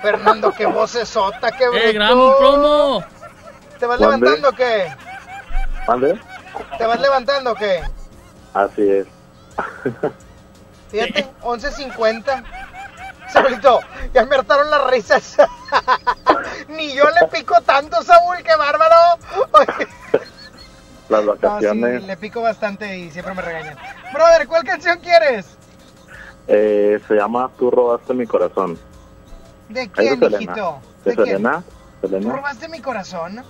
[0.00, 1.84] Fernando, qué vocesota, qué bruto.
[1.84, 3.04] eh, gran promo.
[3.78, 4.16] ¿Te vas ¿Mande?
[4.26, 4.92] levantando o qué?
[5.86, 6.20] ¿Mande?
[6.78, 7.82] ¿Te vas levantando o qué?
[8.54, 9.06] Así es.
[10.90, 12.44] Fíjate, 11.50.
[13.28, 13.80] Saulito,
[14.14, 15.36] ya me hartaron las risas.
[16.68, 18.94] Ni yo le pico tanto, Saúl, qué bárbaro.
[21.08, 22.04] Las No, sí, vacaciones.
[22.04, 23.76] le pico bastante y siempre me regañan.
[24.12, 25.46] Brother, ¿cuál canción quieres?
[26.48, 28.78] eh, se llama Tú robaste mi corazón.
[29.68, 30.80] ¿De quién, hijito?
[31.04, 31.26] ¿De, ¿De quién?
[31.26, 31.64] Selena?
[32.00, 33.44] ¿Tú robaste mi corazón?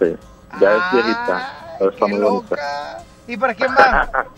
[0.00, 0.16] Sí.
[0.60, 2.54] Ya es viejita, pero está muy bonita.
[2.56, 2.98] loca.
[3.28, 4.26] ¿Y para quién va?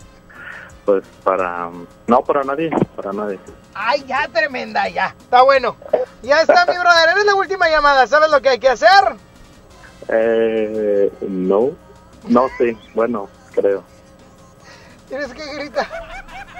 [0.85, 1.69] Pues para...
[2.07, 3.39] No, para nadie, para nadie.
[3.73, 5.15] Ay, ya, tremenda, ya.
[5.17, 5.77] Está bueno.
[6.21, 7.07] Ya está, mi brother.
[7.13, 8.05] Eres la última llamada.
[8.05, 9.15] ¿Sabes lo que hay que hacer?
[10.09, 11.69] Eh, no,
[12.27, 13.81] no, sí, bueno, creo.
[15.07, 15.87] Tienes que gritar.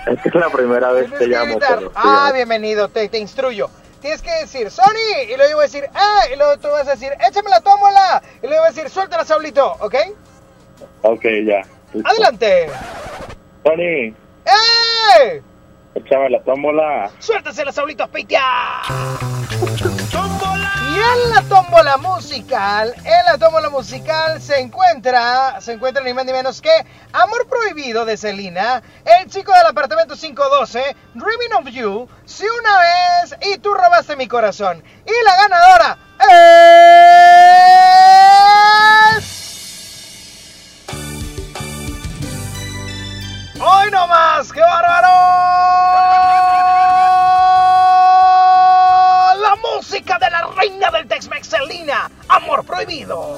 [0.08, 2.88] Es que es la primera vez que que llamo, pero Ah, bienvenido.
[2.88, 3.70] Te, te instruyo.
[4.04, 6.34] Tienes que decir, Sony, y luego yo voy a decir, ¡eh!
[6.34, 8.22] Y luego tú vas a decir, échame la tómbola.
[8.44, 9.96] Y luego voy a decir, suéltala, Saulito, ¿ok?
[11.04, 11.62] Ok, ya.
[11.94, 12.10] listo.
[12.10, 12.70] Adelante.
[13.64, 14.14] Tony,
[14.46, 15.42] ¡Eh!
[15.96, 17.12] échame la tómbola.
[17.20, 18.42] ¡Suéltasela, Saulito Pitia!
[21.04, 26.32] En la tómbola musical, en la tómbola musical se encuentra, se encuentra ni más ni
[26.32, 26.72] menos que
[27.12, 33.36] Amor Prohibido de Selena, El Chico del Apartamento 512, Dreaming of You, Si Una Vez
[33.42, 34.82] y Tú Robaste Mi Corazón.
[35.06, 35.98] Y la ganadora
[39.18, 39.34] es...
[43.60, 44.54] ¡Hoy no más!
[44.54, 46.33] ¡Qué bárbaro!
[52.36, 53.38] Amor Prohibido.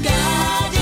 [0.00, 0.81] Por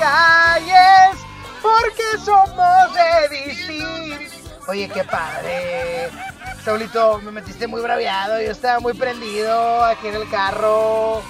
[0.00, 1.18] calles
[1.62, 4.30] porque somos de.
[4.66, 6.08] Oye, qué padre.
[6.64, 8.40] Saulito, me metiste muy braviado.
[8.40, 11.22] Yo estaba muy prendido aquí en el carro.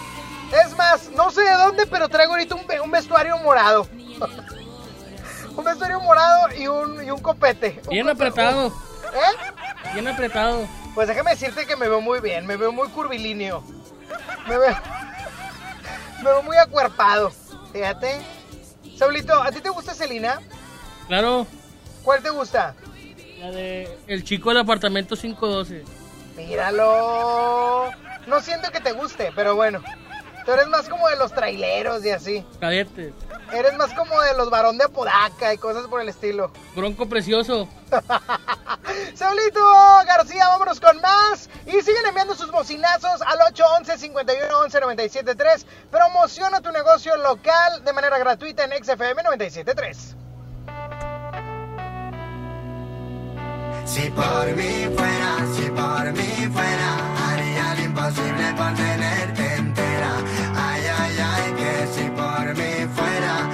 [0.65, 3.87] Es más, no sé de dónde, pero traigo ahorita un, ve- un vestuario morado.
[5.57, 7.81] un vestuario morado y un, y un copete.
[7.85, 8.67] Un Bien apretado.
[8.69, 9.91] ¿Eh?
[9.95, 10.67] Bien apretado.
[10.95, 13.63] Pues déjame decirte que me veo muy bien, me veo muy curvilíneo.
[14.49, 14.77] Me veo,
[16.19, 17.33] me veo muy acuerpado.
[17.73, 18.21] Fíjate.
[19.01, 20.43] Saulito, ¿a ti te gusta Selena?
[21.09, 21.47] Claro,
[22.05, 22.75] ¿Cuál te gusta?
[23.41, 25.85] la de El Chico del Apartamento 512.
[26.37, 27.91] Míralo.
[28.27, 29.83] No siento que te guste, pero bueno.
[30.45, 32.45] Tú eres más como de los traileros y así.
[32.61, 33.15] Cadete.
[33.55, 36.53] Eres más como de los varón de Apodaca y cosas por el estilo.
[36.77, 37.71] Bronco precioso.
[39.15, 39.61] Saulito
[40.07, 41.49] García, vámonos con más.
[41.67, 45.65] Y siguen enviando sus bocinazos al 811-511-973.
[45.91, 50.17] Promociona tu negocio local de manera gratuita en XFM 973.
[53.85, 60.13] Si por mí fuera, si por mí fuera, haría lo imposible por tenerte entera.
[60.55, 63.49] Ay, ay, ay, que si por mí fuera,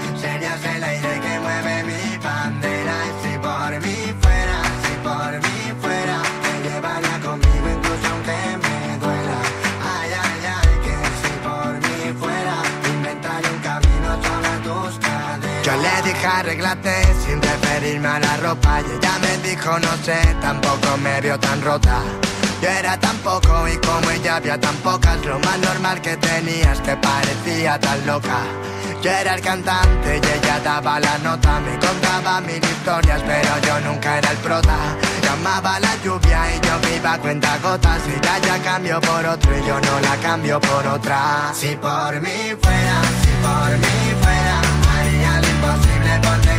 [16.26, 21.20] Dije arreglate sin referirme a la ropa y ella me dijo no sé, tampoco me
[21.20, 22.00] vio tan rota.
[22.60, 26.80] Yo era tan poco y como ella había tan pocas, lo más normal que tenías
[26.80, 28.40] que parecía tan loca.
[29.02, 33.80] Yo era el cantante y ella daba la nota, me contaba mil historias, pero yo
[33.88, 34.78] nunca era el prota.
[35.22, 39.24] Llamaba la lluvia y yo me iba a cuenta gotas, y ya ya cambio por
[39.24, 41.52] otro y yo no la cambio por otra.
[41.54, 44.25] Si por mí fuera, si por mí fuera,
[46.06, 46.55] haría lo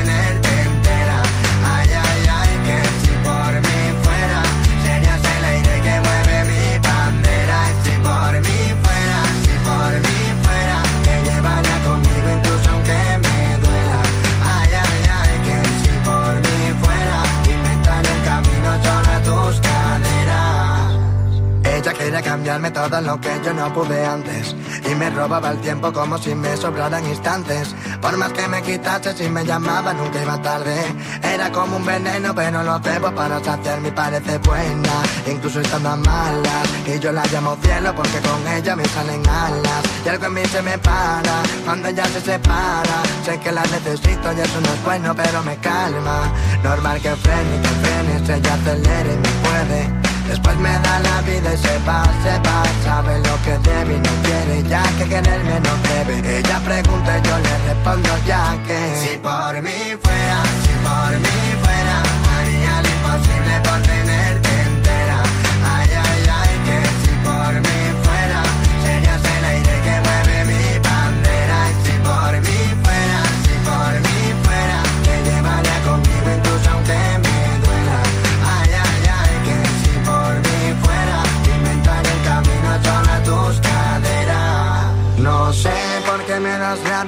[22.22, 24.56] darme todo lo que yo no pude antes.
[24.90, 27.76] Y me robaba el tiempo como si me sobraran instantes.
[28.02, 30.76] Por más que me quitase, si me llamaba nunca iba tarde.
[31.22, 35.04] Era como un veneno, pero lo bebo para saciar mi parece buena.
[35.28, 36.64] Incluso estando mala.
[36.86, 39.84] Y yo la llamo cielo porque con ella me salen alas.
[40.06, 43.04] Y algo en mí se me para cuando ella se separa.
[43.26, 46.32] Sé que la necesito y eso no es bueno, pero me calma.
[46.64, 50.07] Normal que frene que frene, ella acelere y me puede.
[50.28, 52.64] Después me da la vida y se va, se va.
[52.84, 56.40] Sabe lo que debe y no quiere Ya que quererme no debe.
[56.40, 58.80] Ella pregunta y yo le respondo ya que.
[59.02, 61.47] Si por mí fuera, si por mí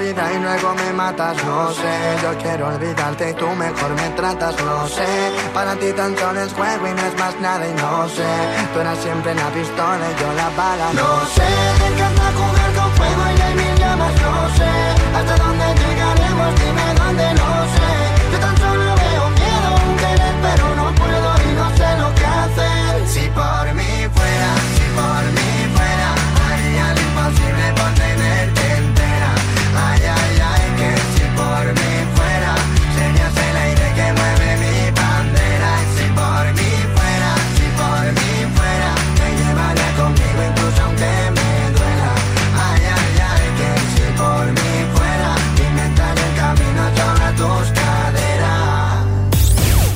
[0.09, 4.87] y luego me matas No sé, yo quiero olvidarte y tú mejor me tratas No
[4.87, 5.05] sé,
[5.53, 8.29] para ti tan solo es juego y no es más nada Y no sé,
[8.73, 11.49] tú eras siempre la pistola y yo la bala No sé,
[11.79, 14.71] me encanta jugar con fuego y hay mil llamas No sé,
[15.17, 17.38] hasta dónde llegaremos, dime dónde, no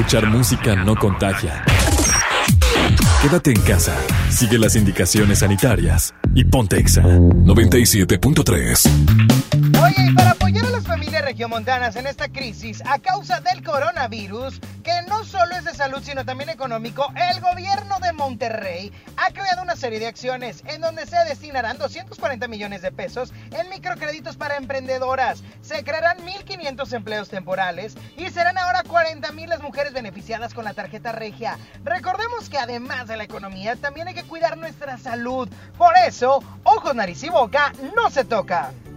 [0.00, 1.62] Escuchar música no contagia.
[3.20, 3.94] Quédate en casa,
[4.30, 9.29] sigue las indicaciones sanitarias y ponte Exa 97.3.
[10.50, 15.54] Apoyar a las familias regiomontanas en esta crisis a causa del coronavirus, que no solo
[15.54, 20.08] es de salud sino también económico, el gobierno de Monterrey ha creado una serie de
[20.08, 25.44] acciones en donde se destinarán 240 millones de pesos en microcréditos para emprendedoras.
[25.62, 30.74] Se crearán 1.500 empleos temporales y serán ahora 40 mil las mujeres beneficiadas con la
[30.74, 31.58] tarjeta regia.
[31.84, 35.48] Recordemos que además de la economía, también hay que cuidar nuestra salud.
[35.78, 38.72] Por eso, ojos, nariz y boca no se toca.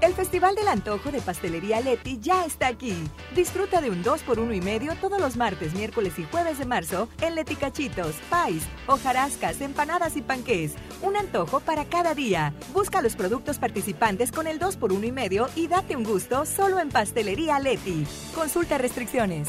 [0.00, 2.94] El Festival del Antojo de Pastelería Leti ya está aquí.
[3.34, 7.34] Disfruta de un 2x1 y medio todos los martes, miércoles y jueves de marzo en
[7.34, 10.74] Leti Cachitos, Pais, hojarascas, empanadas y panqués.
[11.02, 12.54] Un antojo para cada día.
[12.72, 16.90] Busca los productos participantes con el 2x1 y medio y date un gusto solo en
[16.90, 18.06] Pastelería Leti.
[18.36, 19.48] Consulta restricciones.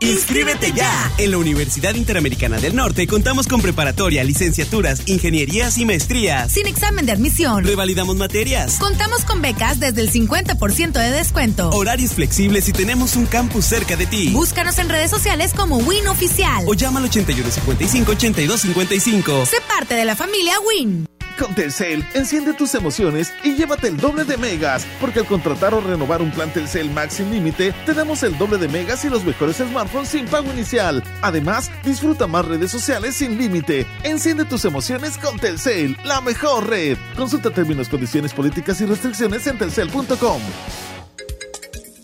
[0.00, 1.12] ¡Inscríbete ya!
[1.18, 6.52] En la Universidad Interamericana del Norte contamos con preparatoria, licenciaturas, ingenierías y maestrías.
[6.52, 7.64] Sin examen de admisión.
[7.64, 8.76] Revalidamos materias.
[8.78, 11.70] Contamos con becas desde el 50% de descuento.
[11.70, 14.30] Horarios flexibles y tenemos un campus cerca de ti.
[14.32, 16.64] Búscanos en redes sociales como Win Oficial.
[16.68, 19.46] O llama al 8155-8255.
[19.46, 21.08] Sé parte de la familia Win.
[21.38, 25.80] Con Telcel, enciende tus emociones y llévate el doble de megas, porque al contratar o
[25.80, 29.24] renovar un plan Telcel Max sin límite, te damos el doble de megas y los
[29.24, 31.02] mejores smartphones sin pago inicial.
[31.22, 33.86] Además, disfruta más redes sociales sin límite.
[34.02, 36.98] Enciende tus emociones con Telcel, la mejor red.
[37.16, 40.40] Consulta términos, condiciones políticas y restricciones en telcel.com.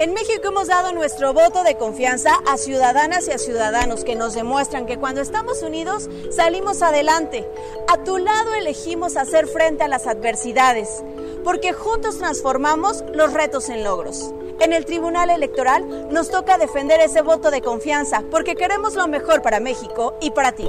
[0.00, 4.32] En México hemos dado nuestro voto de confianza a ciudadanas y a ciudadanos que nos
[4.32, 7.46] demuestran que cuando estamos unidos salimos adelante.
[7.86, 11.04] A tu lado elegimos hacer frente a las adversidades,
[11.44, 14.32] porque juntos transformamos los retos en logros.
[14.60, 19.42] En el Tribunal Electoral nos toca defender ese voto de confianza, porque queremos lo mejor
[19.42, 20.66] para México y para ti.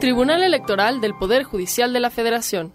[0.00, 2.74] Tribunal Electoral del Poder Judicial de la Federación.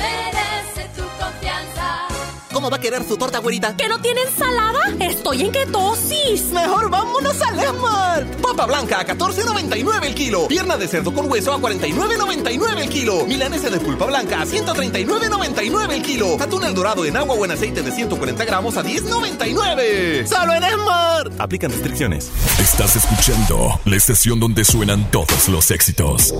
[2.53, 3.75] ¿Cómo va a querer su torta, güerita?
[3.77, 4.79] ¿Que no tiene ensalada?
[4.99, 6.51] Estoy en ketosis.
[6.51, 8.25] Mejor vámonos a Lemar.
[8.41, 10.47] Papa blanca a 14.99 el kilo.
[10.47, 13.25] Pierna de cerdo con hueso a 49.99 el kilo.
[13.25, 16.41] Milanesa de pulpa blanca a 139.99 el kilo.
[16.41, 20.27] Atún el dorado en agua o en aceite de 140 gramos a 10.99.
[20.27, 21.31] ¡Solo en Esmar!
[21.39, 22.29] Aplican restricciones.
[22.59, 26.33] Estás escuchando la estación donde suenan todos los éxitos.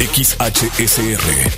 [0.00, 1.50] XHSR.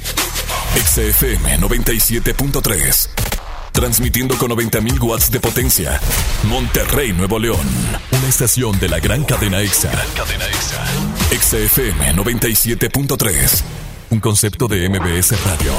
[0.76, 3.29] XFM 97.3.
[3.72, 6.00] Transmitiendo con 90.000 watts de potencia.
[6.44, 7.66] Monterrey, Nuevo León.
[8.10, 9.90] Una estación de la gran cadena EXA.
[10.16, 10.84] Cadena EXA.
[11.32, 13.62] EXA FM 97.3.
[14.10, 15.72] Un concepto de MBS Radio.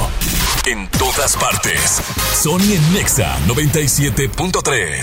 [0.66, 2.00] En todas partes.
[2.40, 4.98] Sony en Nexa 97.3.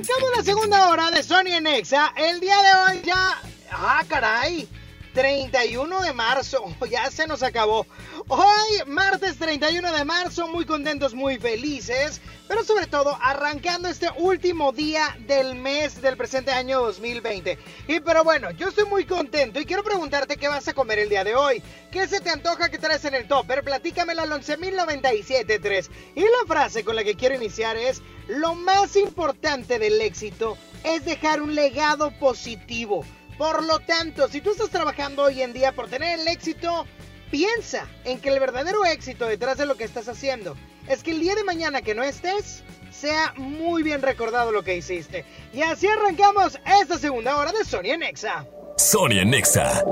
[0.00, 2.12] Estamos en la segunda hora de Sony en Nexa.
[2.16, 3.40] El día de hoy ya.
[3.72, 4.68] ¡Ah, caray!
[5.12, 6.64] 31 de marzo.
[6.90, 7.86] Ya se nos acabó.
[8.26, 14.72] Hoy, martes 31 de marzo, muy contentos, muy felices, pero sobre todo arrancando este último
[14.72, 17.58] día del mes del presente año 2020.
[17.86, 21.08] Y pero bueno, yo estoy muy contento y quiero preguntarte qué vas a comer el
[21.08, 21.62] día de hoy.
[21.92, 23.62] ¿Qué se te antoja que traes en el topper?
[23.62, 25.90] Platícamelo al 11.097.3.
[26.16, 31.04] Y la frase con la que quiero iniciar es, lo más importante del éxito es
[31.04, 33.04] dejar un legado positivo.
[33.40, 36.84] Por lo tanto, si tú estás trabajando hoy en día por tener el éxito,
[37.30, 41.20] piensa en que el verdadero éxito detrás de lo que estás haciendo es que el
[41.20, 45.24] día de mañana que no estés, sea muy bien recordado lo que hiciste.
[45.54, 48.44] Y así arrancamos esta segunda hora de Sony en Nexa.
[48.76, 49.84] Sony en Nexa.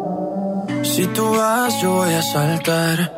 [0.82, 3.17] Si tú vas, yo voy a saltar.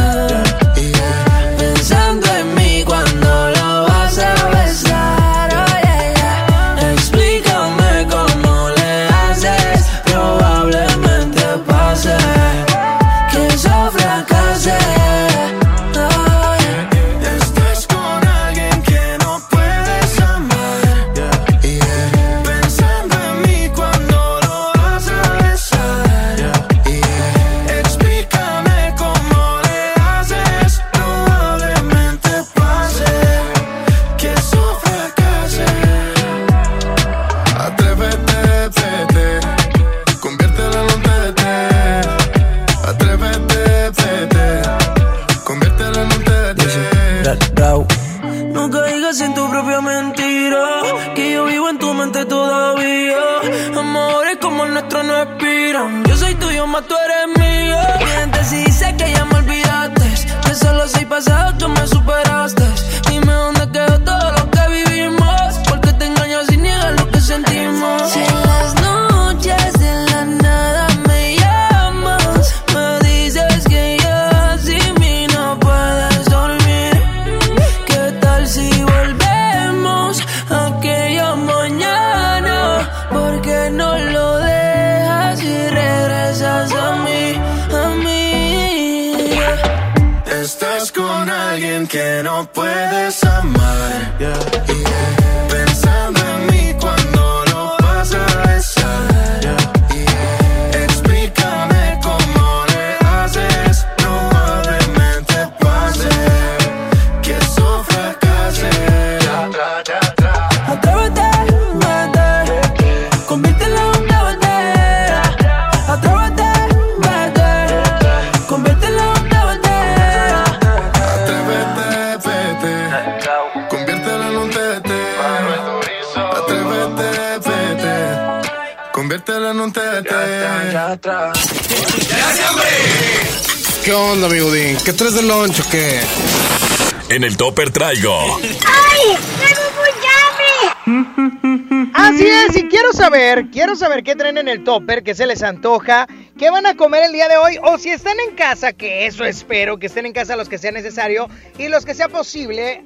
[137.81, 138.15] traigo.
[138.37, 139.17] ¡Ay!
[139.39, 141.89] ¡Tengo mucha hambre!
[141.95, 145.41] Así es, y quiero saber, quiero saber qué traen en el topper, qué se les
[145.41, 146.05] antoja,
[146.37, 149.25] qué van a comer el día de hoy, o si están en casa, que eso
[149.25, 151.27] espero, que estén en casa los que sea necesario
[151.57, 152.85] y los que sea posible.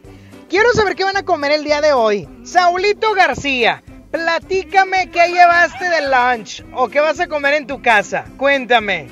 [0.50, 2.30] Quiero saber qué van a comer el día de hoy.
[2.46, 8.24] Saulito García, platícame qué llevaste de lunch o qué vas a comer en tu casa.
[8.38, 9.10] Cuéntame.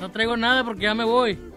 [0.00, 1.53] No traigo nada porque ya me voy.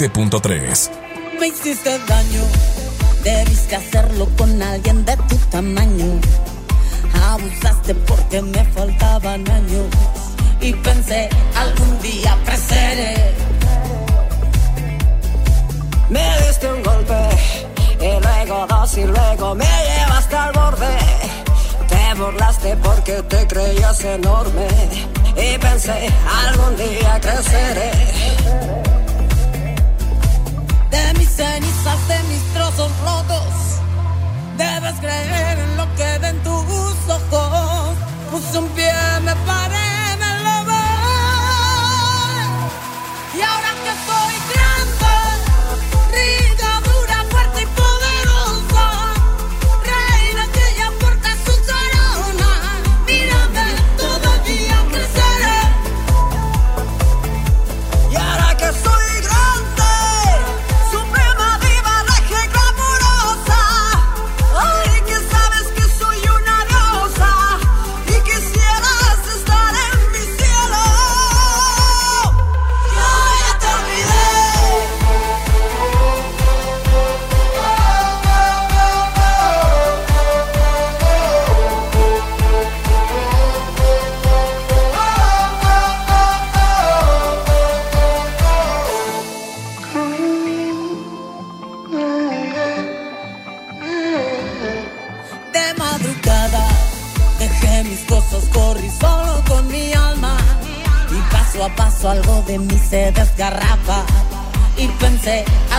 [0.00, 0.39] 97.3.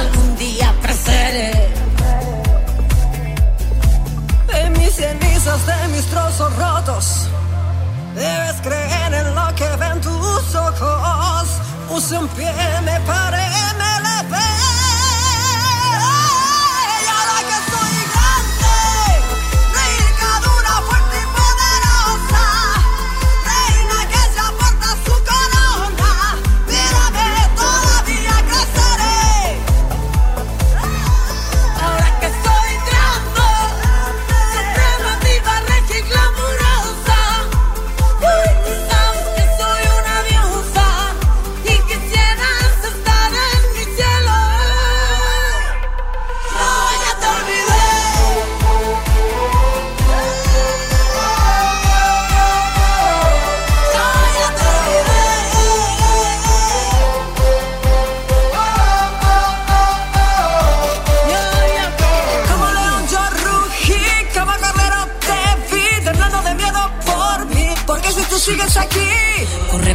[0.02, 1.52] algún día creceré.
[4.48, 7.06] De mis cenizas, de mis trozos rotos,
[8.16, 11.46] debes creer en lo que ven tus ojos.
[11.90, 12.54] Puse un pie,
[12.88, 13.48] me paré,
[13.82, 14.51] me levé.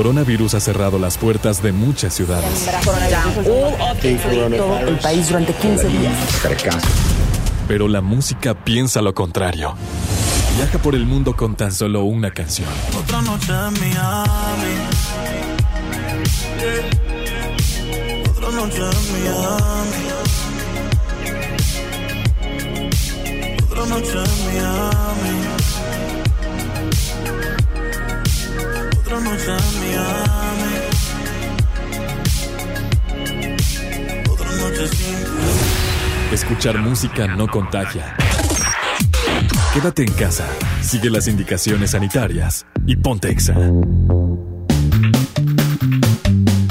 [0.00, 2.66] coronavirus ha cerrado las puertas de muchas ciudades.
[4.86, 6.16] el país durante 15 días.
[7.68, 9.74] Pero la música piensa lo contrario.
[10.56, 12.70] Viaja por el mundo con tan solo una canción.
[12.98, 14.72] Otra noche en Miami.
[16.56, 16.80] Yeah.
[18.30, 20.06] Otra noche en Miami.
[23.68, 25.49] Otra noche en Miami.
[36.50, 38.16] Escuchar música no contagia.
[39.72, 40.44] Quédate en casa,
[40.82, 43.54] sigue las indicaciones sanitarias y ponte exa.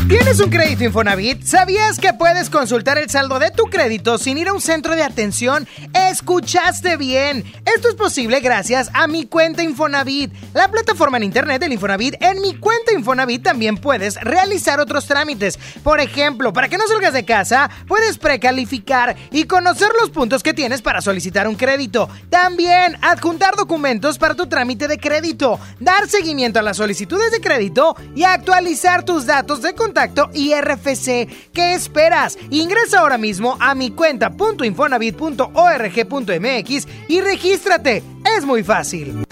[0.10, 1.44] ¿Tienes un crédito Infonavit?
[1.44, 5.04] ¿Sabías que puedes consultar el saldo de tu crédito sin ir a un centro de
[5.04, 5.66] atención?
[5.94, 7.46] ¡Escuchaste bien!
[7.76, 12.16] Esto es posible gracias a Mi Cuenta Infonavit, la plataforma en internet del Infonavit.
[12.20, 15.60] En Mi Cuenta Infonavit también puedes realizar otros trámites.
[15.84, 20.56] Por ejemplo, para que no salgas de casa, puedes precalificar y conocer los puntos que
[20.56, 22.10] tienes para solicitar un crédito.
[22.30, 27.96] También adjuntar documentos para tu trámite de crédito, dar seguimiento a las solicitudes de crédito
[28.16, 31.52] y actualizar tus datos de contacto y RFC.
[31.54, 32.36] ¿Qué esperas?
[32.50, 37.22] Ingresa ahora mismo a mi cuenta.infonavit.org.mx y
[37.70, 38.04] regístrate.
[38.38, 39.26] Es muy fácil.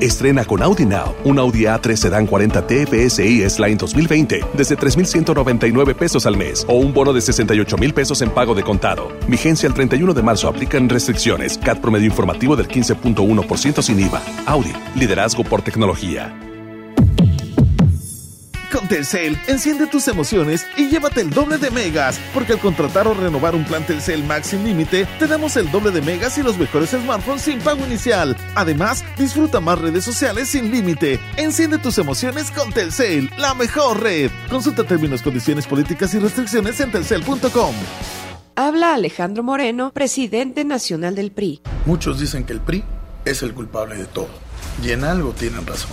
[0.00, 6.26] Estrena con Audi Now un Audi A3 Sedan 40 TFSI S-Line 2020 desde 3,199 pesos
[6.26, 9.12] al mes o un bono de 68 mil pesos en pago de contado.
[9.28, 10.48] Vigencia el 31 de marzo.
[10.48, 11.58] Aplican restricciones.
[11.58, 14.20] CAT promedio informativo del 15.1% sin IVA.
[14.46, 14.72] Audi.
[14.96, 16.34] Liderazgo por tecnología.
[18.74, 23.14] Con Telcel, enciende tus emociones y llévate el doble de megas, porque al contratar o
[23.14, 26.58] renovar un plan Telcel Max sin límite, te damos el doble de megas y los
[26.58, 28.36] mejores smartphones sin pago inicial.
[28.56, 31.20] Además, disfruta más redes sociales sin límite.
[31.36, 34.32] Enciende tus emociones con Telcel, la mejor red.
[34.50, 37.76] Consulta términos, condiciones políticas y restricciones en telcel.com.
[38.56, 41.60] Habla Alejandro Moreno, presidente nacional del PRI.
[41.86, 42.82] Muchos dicen que el PRI
[43.24, 44.30] es el culpable de todo.
[44.82, 45.92] Y en algo tienen razón.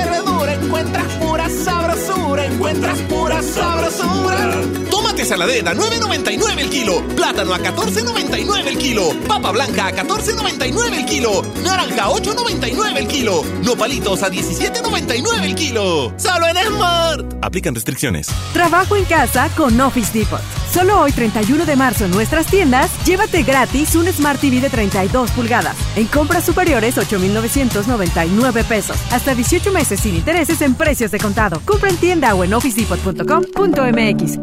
[0.11, 4.61] Verdura encuentras pura sabrosura, encuentras pura sabrosura.
[4.89, 10.93] Tómate saladera a 9.99 el kilo, plátano a 14.99 el kilo, papa blanca a 14.99
[10.93, 16.13] el kilo, naranja a 8.99 el kilo, nopalitos a 17.99 el kilo.
[16.17, 17.33] Solo en Smart.
[17.41, 18.27] Aplican restricciones.
[18.53, 20.41] Trabajo en casa con Office Depot.
[20.71, 25.31] Solo hoy 31 de marzo en nuestras tiendas, llévate gratis un Smart TV de 32
[25.31, 25.75] pulgadas.
[25.97, 28.97] En compras superiores 8.999 pesos.
[29.11, 31.61] Hasta 18 meses sin intereses en precios de contado.
[31.65, 34.39] Compra en tienda o en officedepot.com.mx.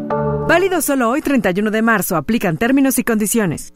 [0.47, 2.15] Válido solo hoy 31 de marzo.
[2.15, 3.73] Aplican términos y condiciones.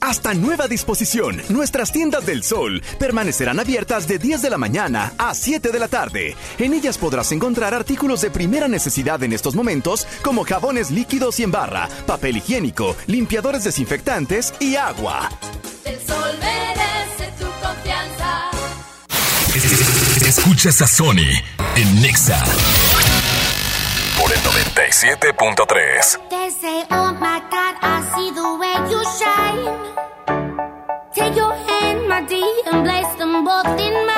[0.00, 5.34] Hasta nueva disposición, nuestras tiendas del sol permanecerán abiertas de 10 de la mañana a
[5.34, 6.36] 7 de la tarde.
[6.58, 11.44] En ellas podrás encontrar artículos de primera necesidad en estos momentos como jabones líquidos y
[11.44, 15.30] en barra, papel higiénico, limpiadores desinfectantes y agua.
[15.86, 16.93] El sol merece.
[20.26, 21.42] Escuchas a Sony
[21.76, 22.42] en Nexa
[24.18, 26.28] por el 97.3.
[26.28, 29.94] They say, oh my God, I see the way you shine.
[31.14, 34.13] Take your hand, my dear, and place them both in mine.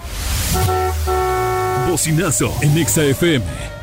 [1.88, 3.76] Bocinazo en Exa FM.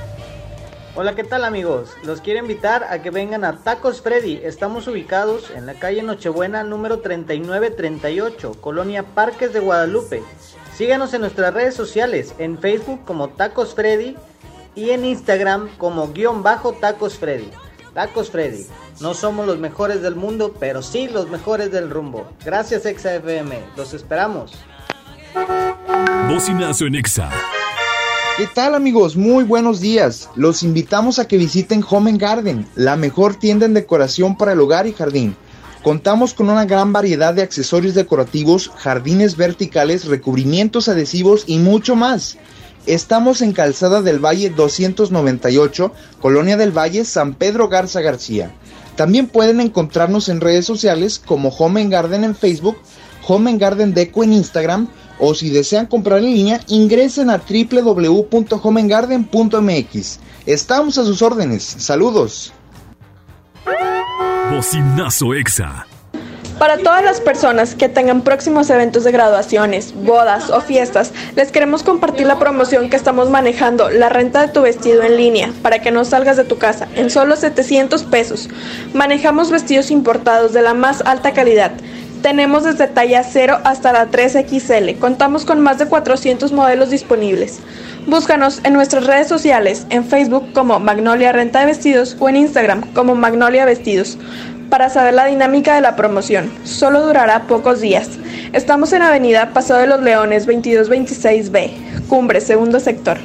[0.95, 1.97] Hola, ¿qué tal amigos?
[2.05, 4.43] Los quiero invitar a que vengan a Tacos Freddy.
[4.45, 10.23] Estamos ubicados en la calle Nochebuena número 3938, Colonia Parques de Guadalupe.
[10.77, 14.19] Síganos en nuestras redes sociales, en Facebook como Tacos Freddy
[14.75, 17.51] y en Instagram como guion bajo Tacos Freddy.
[17.95, 18.67] Tacos Freddy.
[19.01, 22.27] No somos los mejores del mundo, pero sí los mejores del rumbo.
[22.45, 23.59] Gracias XFM.
[23.77, 24.53] Los esperamos.
[26.29, 27.31] Bocinazo en Exa.
[28.39, 29.15] ¿Qué tal amigos?
[29.15, 30.31] Muy buenos días.
[30.37, 34.61] Los invitamos a que visiten Home and Garden, la mejor tienda en decoración para el
[34.61, 35.37] hogar y jardín.
[35.83, 42.39] Contamos con una gran variedad de accesorios decorativos, jardines verticales, recubrimientos adhesivos y mucho más.
[42.87, 48.53] Estamos en Calzada del Valle 298, Colonia del Valle, San Pedro Garza García.
[48.97, 52.77] También pueden encontrarnos en redes sociales como Home Garden en Facebook,
[53.27, 54.89] Home Garden Deco en Instagram
[55.19, 60.19] o si desean comprar en línea, ingresen a www.homengarden.mx.
[60.47, 61.63] Estamos a sus órdenes.
[61.63, 62.53] Saludos.
[64.51, 65.87] Bocinazo Exa.
[66.63, 71.83] Para todas las personas que tengan próximos eventos de graduaciones, bodas o fiestas, les queremos
[71.83, 75.91] compartir la promoción que estamos manejando, la renta de tu vestido en línea, para que
[75.91, 78.49] no salgas de tu casa, en solo 700 pesos.
[78.95, 81.73] Manejamos vestidos importados de la más alta calidad.
[82.23, 85.01] Tenemos desde talla 0 hasta la 3XL.
[85.01, 87.59] Contamos con más de 400 modelos disponibles.
[88.07, 92.83] Búscanos en nuestras redes sociales, en Facebook como Magnolia Renta de Vestidos o en Instagram
[92.95, 94.19] como Magnolia Vestidos,
[94.73, 96.51] para saber la dinámica de la promoción.
[96.65, 98.09] Solo durará pocos días.
[98.55, 103.19] Estamos en Avenida Paso de los Leones 2226B, Cumbre, segundo sector.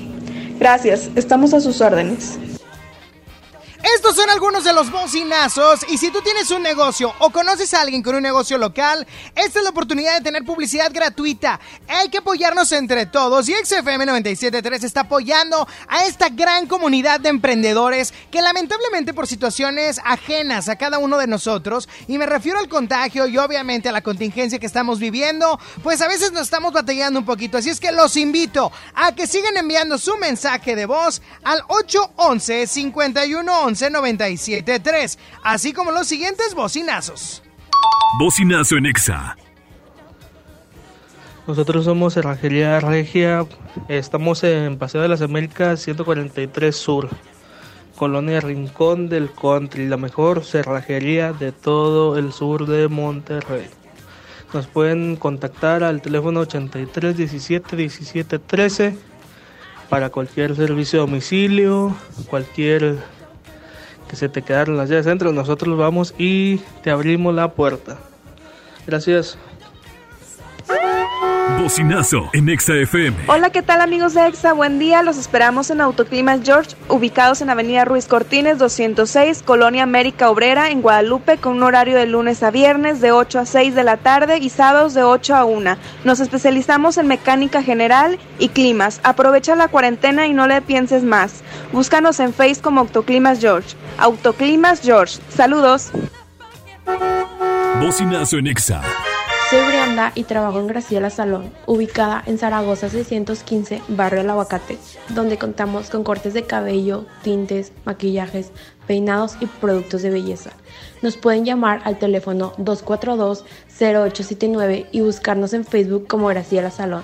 [0.60, 2.38] Gracias, estamos a sus órdenes.
[3.83, 7.81] Estos son algunos de los bocinazos y si tú tienes un negocio o conoces a
[7.81, 9.05] alguien con un negocio local,
[9.35, 11.59] esta es la oportunidad de tener publicidad gratuita.
[11.87, 17.29] Hay que apoyarnos entre todos y XFM 973 está apoyando a esta gran comunidad de
[17.29, 22.69] emprendedores que lamentablemente por situaciones ajenas a cada uno de nosotros, y me refiero al
[22.69, 27.19] contagio y obviamente a la contingencia que estamos viviendo, pues a veces nos estamos batallando
[27.19, 27.57] un poquito.
[27.57, 32.65] Así es que los invito a que sigan enviando su mensaje de voz al 811
[32.65, 37.44] 5111 973, así como los siguientes bocinazos.
[38.19, 39.35] Bocinazo en Exa.
[41.48, 43.45] Nosotros somos Cerrajería Regia,
[43.88, 47.10] estamos en Paseo de las Américas 143 Sur,
[47.95, 53.68] Colonia Rincón del Country, la mejor cerrajería de todo el sur de Monterrey.
[54.53, 58.98] Nos pueden contactar al teléfono 83 17 17 13
[59.89, 61.95] para cualquier servicio a domicilio,
[62.30, 62.98] cualquier
[64.07, 67.97] que se te quedaron las llaves dentro, nosotros vamos y te abrimos la puerta.
[68.85, 69.38] Gracias.
[71.56, 73.15] Bocinazo en Exa FM.
[73.28, 74.53] Hola, ¿qué tal amigos de Exa?
[74.53, 80.30] Buen día, los esperamos en Autoclimas George, ubicados en Avenida Ruiz Cortines 206, Colonia América
[80.30, 83.84] Obrera, en Guadalupe, con un horario de lunes a viernes de 8 a 6 de
[83.84, 85.78] la tarde y sábados de 8 a 1.
[86.03, 88.99] Nos especializamos en mecánica general y climas.
[89.03, 91.44] Aprovecha la cuarentena y no le pienses más.
[91.72, 93.76] Búscanos en Face como Autoclimas George.
[93.98, 95.19] Autoclimas George.
[95.30, 95.91] Saludos.
[97.80, 98.82] Bocinazo en Exa.
[99.49, 105.38] Soy Brianda y trabajo en Graciela Salón, ubicada en Zaragoza 615, Barrio El Aguacate, donde
[105.38, 108.52] contamos con cortes de cabello, tintes, maquillajes,
[108.88, 110.49] peinados y productos de belleza.
[111.02, 117.03] Nos pueden llamar al teléfono 242-0879 y buscarnos en Facebook como Graciela Salón.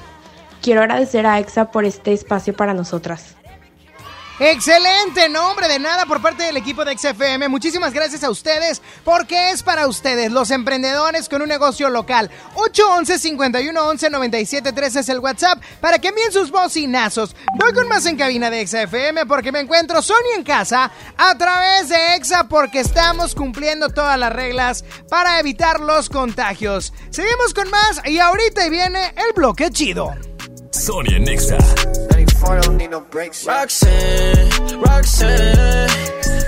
[0.61, 3.37] Quiero agradecer a EXA por este espacio para nosotras.
[4.39, 7.49] Excelente nombre de nada por parte del equipo de XFM.
[7.49, 12.31] Muchísimas gracias a ustedes porque es para ustedes, los emprendedores con un negocio local.
[12.55, 17.35] 811 511 9713 es el WhatsApp para que envíen sus bocinazos.
[17.59, 21.89] Voy con más en cabina de XFM porque me encuentro Sony en casa a través
[21.89, 26.91] de EXA porque estamos cumpliendo todas las reglas para evitar los contagios.
[27.11, 30.11] Seguimos con más y ahorita viene el bloque chido.
[30.71, 31.25] Sony en
[33.33, 33.47] Nexa.
[33.47, 35.89] Roxanne, Roxanne,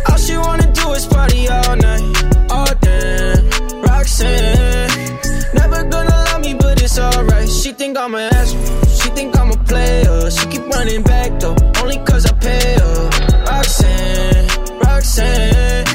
[0.09, 3.81] all she wanna do is party all night, all damn.
[3.81, 5.19] Roxanne,
[5.53, 7.49] never gonna love me, but it's alright.
[7.49, 8.51] She think I'm an ass,
[8.99, 10.29] she think I'm a player.
[10.29, 13.09] She keep running back though, only cause I pay her.
[13.49, 14.47] Roxanne,
[14.79, 15.85] Roxanne,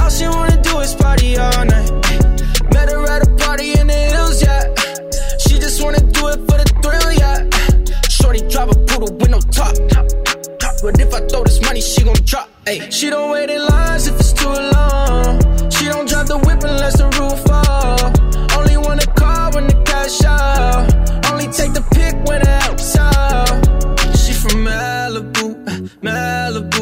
[0.00, 1.90] all she wanna do is party all night.
[2.72, 4.74] Met her at a party in the hills, yeah.
[5.38, 6.97] She just wanna do it for the thrill, yeah.
[8.58, 9.74] Drive a poodle with no top.
[10.82, 12.48] But if I throw this money, she gon' drop.
[12.66, 12.88] Ay.
[12.90, 15.38] She don't wait in lines if it's too long.
[15.70, 18.58] She don't drive the whip unless the roof fall.
[18.58, 20.86] Only wanna call when the cash out.
[21.30, 23.48] Only take the pick when the help's out.
[24.20, 25.46] She from Malibu,
[26.02, 26.77] Malibu.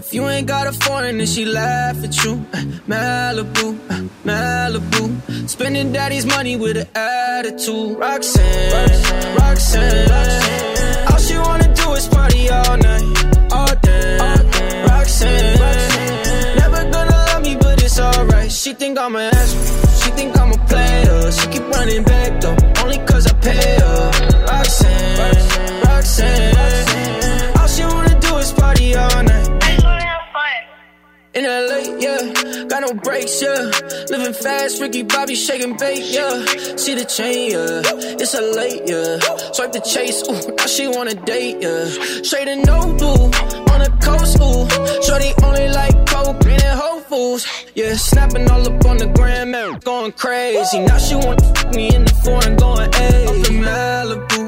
[0.00, 2.32] If you ain't got a foreign, then she laugh at you.
[2.54, 2.56] Uh,
[2.88, 5.46] Malibu, uh, Malibu.
[5.46, 7.98] Spending daddy's money with an attitude.
[7.98, 10.10] Roxanne, Roxanne.
[11.10, 14.16] All she wanna do is party all night, all day.
[14.88, 15.58] Roxanne,
[16.56, 18.50] never gonna love me, but it's alright.
[18.50, 19.52] She think I'm an ass,
[20.02, 21.30] she think I'm a player.
[21.30, 24.10] She keep running back though, only cause I pay her.
[24.48, 26.54] Roxanne, Roxanne,
[31.32, 33.70] In LA, yeah, got no brakes, yeah.
[34.10, 36.44] Living fast, Ricky Bobby shaking bait, yeah.
[36.74, 37.82] See the chain, yeah.
[38.18, 39.20] It's a late, yeah.
[39.52, 41.84] Swipe the chase, ooh, now she wanna date, yeah.
[42.24, 43.30] Straight and no blue,
[43.70, 44.66] on the coast, ooh.
[45.06, 47.46] Shorty only like coke and Whole Foods,
[47.76, 47.94] yeah.
[47.94, 50.80] Snapping all up on the gram, man, going crazy.
[50.80, 53.26] Now she wanna me in the foreign, going, hey.
[53.28, 54.39] I'm Malibu,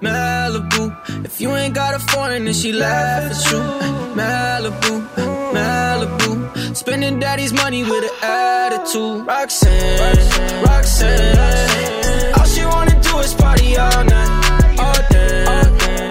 [0.00, 1.24] Malibu.
[1.24, 3.60] If you ain't got a foreign, then she laugh at you.
[4.18, 4.92] Malibu,
[5.54, 6.76] Malibu.
[6.76, 9.26] Spending daddy's money with an attitude.
[9.26, 12.34] Roxanne, Roxanne.
[12.36, 15.44] All she wanna do is party all night, all day.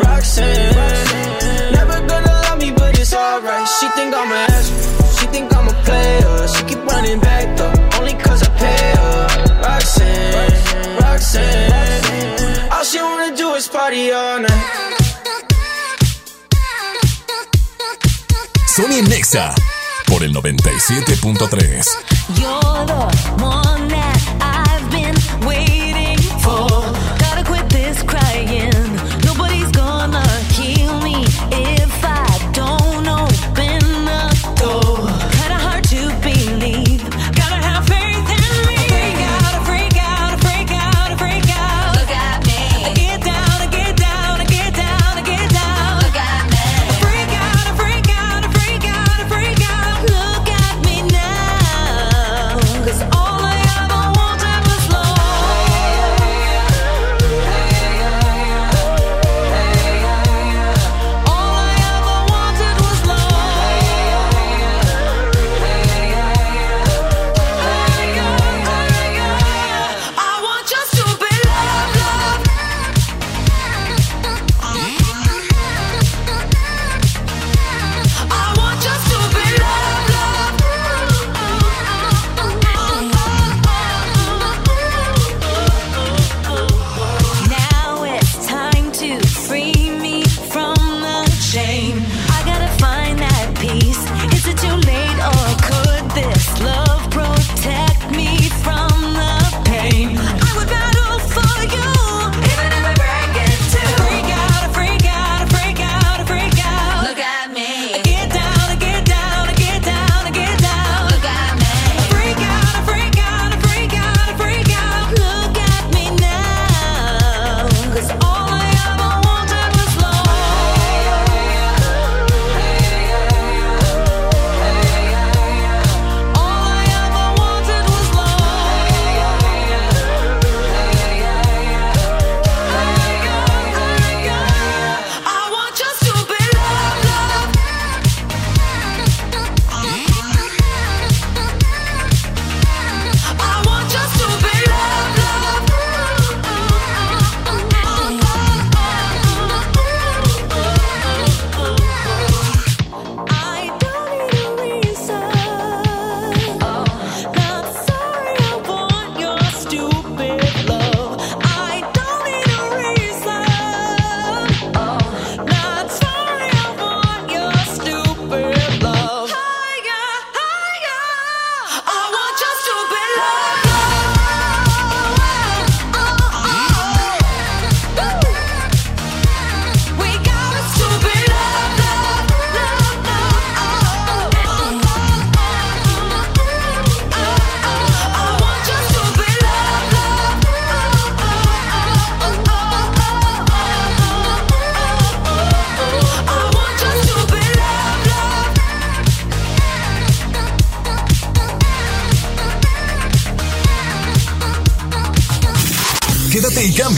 [0.04, 3.68] Roxanne, never gonna love me, but it's alright.
[3.80, 4.68] She think I'm an ass,
[5.20, 6.48] she think I'm a player.
[6.48, 9.62] She keep running back though, only cause I pay her.
[9.62, 11.93] Roxanne, Roxanne.
[13.74, 14.52] Party all night.
[18.76, 19.54] Sony Nexa
[20.06, 21.88] por el 97.3.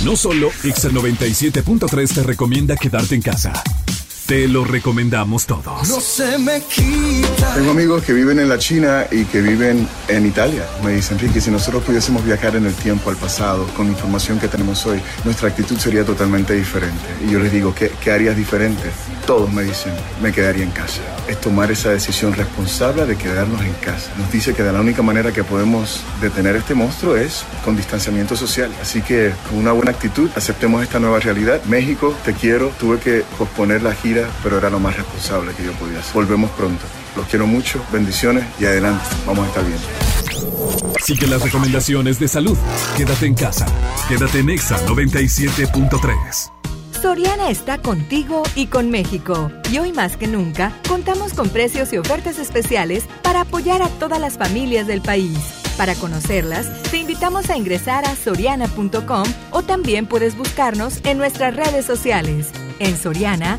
[0.05, 3.52] No solo Exa 97.3 te recomienda quedarte en casa.
[4.26, 5.86] Te lo recomendamos todos.
[5.86, 7.55] No se me quita.
[7.56, 10.64] Tengo amigos que viven en la China y que viven en Italia.
[10.82, 14.40] Me dicen, Ricky, si nosotros pudiésemos viajar en el tiempo al pasado con la información
[14.40, 17.05] que tenemos hoy, nuestra actitud sería totalmente diferente.
[17.22, 18.84] Y yo les digo, ¿qué, qué harías diferente?
[19.26, 19.92] Todos me dicen,
[20.22, 21.02] me quedaría en casa.
[21.28, 24.10] Es tomar esa decisión responsable de quedarnos en casa.
[24.16, 28.36] Nos dice que de la única manera que podemos detener este monstruo es con distanciamiento
[28.36, 28.70] social.
[28.80, 31.62] Así que con una buena actitud aceptemos esta nueva realidad.
[31.64, 32.72] México, te quiero.
[32.80, 36.15] Tuve que posponer la gira pero era lo más responsable que yo podía hacer.
[36.15, 36.85] Volvemos pronto.
[37.16, 39.05] Los quiero mucho, bendiciones y adelante.
[39.27, 39.78] Vamos a estar bien.
[41.05, 42.57] Sigue las recomendaciones de salud.
[42.97, 43.66] Quédate en casa.
[44.09, 46.51] Quédate en Exa 97.3.
[47.03, 49.51] Soriana está contigo y con México.
[49.70, 54.19] Y hoy más que nunca, contamos con precios y ofertas especiales para apoyar a todas
[54.19, 55.39] las familias del país.
[55.77, 61.85] Para conocerlas, te invitamos a ingresar a soriana.com o también puedes buscarnos en nuestras redes
[61.85, 62.51] sociales.
[62.78, 63.59] En Soriana,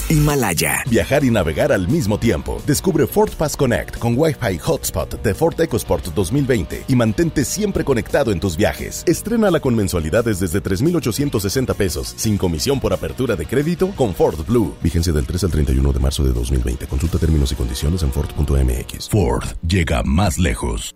[0.11, 0.83] Himalaya.
[0.89, 2.61] Viajar y navegar al mismo tiempo.
[2.67, 8.33] Descubre Ford Pass Connect con Wi-Fi Hotspot de Ford EcoSport 2020 y mantente siempre conectado
[8.33, 9.03] en tus viajes.
[9.07, 14.75] Estrénala con mensualidades desde 3,860 pesos, sin comisión por apertura de crédito con Ford Blue.
[14.83, 16.87] Vigencia del 3 al 31 de marzo de 2020.
[16.87, 19.09] Consulta términos y condiciones en Ford.mx.
[19.09, 20.93] Ford llega más lejos.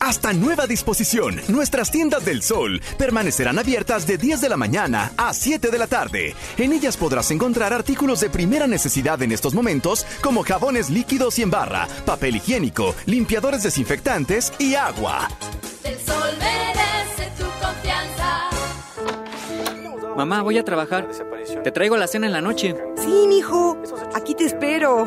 [0.00, 5.34] Hasta nueva disposición, nuestras tiendas del sol permanecerán abiertas de 10 de la mañana a
[5.34, 6.34] 7 de la tarde.
[6.56, 11.42] En ellas podrás encontrar artículos de primera necesidad en estos momentos como jabones líquidos y
[11.42, 15.28] en barra, papel higiénico, limpiadores desinfectantes y agua.
[15.84, 18.48] El sol merece tu confianza.
[20.16, 21.08] Mamá, voy a trabajar.
[21.62, 22.74] Te traigo la cena en la noche.
[22.96, 23.76] Sí, mijo.
[24.14, 25.06] Aquí te espero.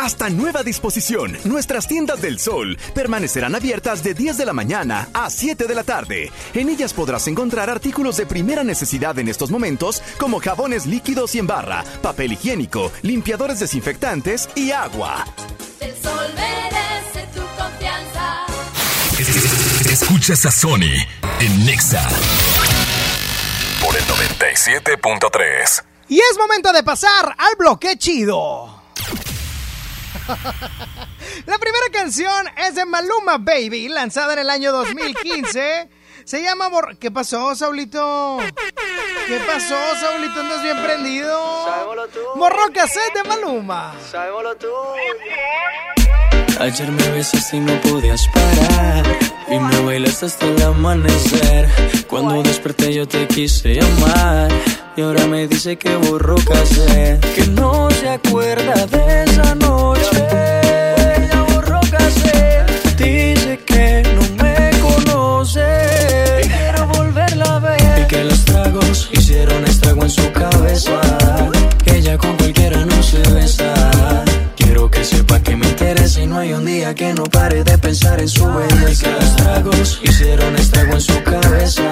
[0.00, 5.28] Hasta nueva disposición, nuestras tiendas del sol permanecerán abiertas de 10 de la mañana a
[5.28, 6.32] 7 de la tarde.
[6.54, 11.38] En ellas podrás encontrar artículos de primera necesidad en estos momentos como jabones líquidos y
[11.40, 15.26] en barra, papel higiénico, limpiadores desinfectantes y agua.
[15.80, 18.46] El sol merece tu confianza.
[19.90, 20.96] Escuchas a Sony
[21.40, 22.08] en Nexa
[23.84, 25.84] por el 97.3.
[26.08, 28.79] Y es momento de pasar al bloque chido.
[31.46, 35.88] La primera canción es de Maluma Baby, lanzada en el año 2015.
[36.24, 38.38] Se llama Bor ¿Qué pasó, Saulito?
[39.26, 40.40] ¿Qué pasó, Saulito?
[40.40, 41.64] ¿Andas bien prendido?
[41.64, 42.72] Sabémoslo tú.
[42.74, 43.94] Cassette de Maluma.
[44.58, 44.68] Tú.
[46.60, 49.06] Ayer me besaste y no podías parar.
[49.50, 51.66] Y me bailaste hasta el amanecer.
[52.06, 54.52] Cuando desperté yo te quise llamar.
[54.94, 57.24] Y ahora me dice que borró cassette.
[57.34, 60.26] Que no se acuerda de esa noche.
[61.30, 62.98] Ya borró cassette.
[62.98, 66.42] Dice que no me conoce.
[66.44, 68.02] Y quiero volverla a ver.
[68.02, 71.00] Y que los tragos hicieron estrago en su cabeza.
[71.82, 73.79] Que ella con cualquiera no se besa.
[76.30, 79.04] No hay un día que no pare de pensar en su belleza.
[79.04, 81.82] Que los tragos hicieron estrago en su cabeza.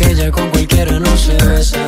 [0.00, 1.78] Ella con cualquiera no se besa.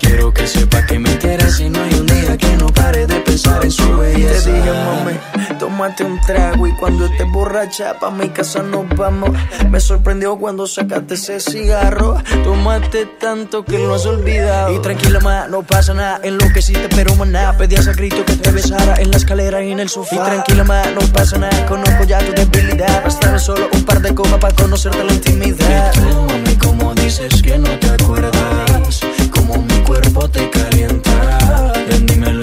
[0.00, 3.14] Quiero que sepa que me interesa y no hay un día que no pare de
[3.20, 4.44] pensar en su belleza.
[4.44, 9.30] Te dije, mami, tómate un trago y cuando estés borracha pa' mi casa nos vamos.
[9.70, 12.16] Me sorprendió cuando sacaste ese cigarro.
[12.42, 14.74] Tómate tanto que lo has olvidado.
[14.74, 17.56] Y tranquila ma, no pasa nada, enloqueciste pero maná.
[17.56, 20.16] Pedías a grito que te besara en la escalera y en el sofá.
[20.16, 23.04] Y tranquila ma, no pasa nada, conozco ya tu debilidad.
[23.04, 25.92] Bastaron solo un par de copas para conocerte la intimidad.
[25.94, 31.72] Y tú, como dices que no te acuerdas, como mi cuerpo te calienta.
[31.88, 32.41] Ven, dímelo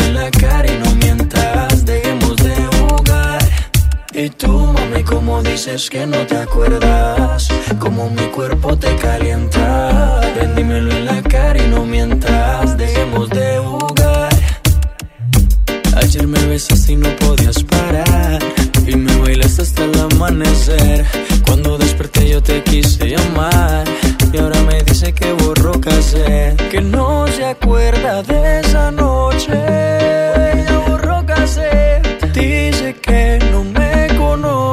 [4.22, 7.48] Y tú, mami, como dices que no te acuerdas,
[7.80, 10.20] como mi cuerpo te calienta.
[10.36, 14.30] Ven, dímelo en la cara y no mientas, dejemos de jugar.
[15.96, 18.40] Ayer me besaste y no podías parar.
[18.86, 21.06] Y me bailaste hasta el amanecer.
[21.46, 23.86] Cuando desperté yo te quise llamar.
[24.34, 26.58] Y ahora me dice que borró casé.
[26.70, 29.99] Que no se acuerda de esa noche.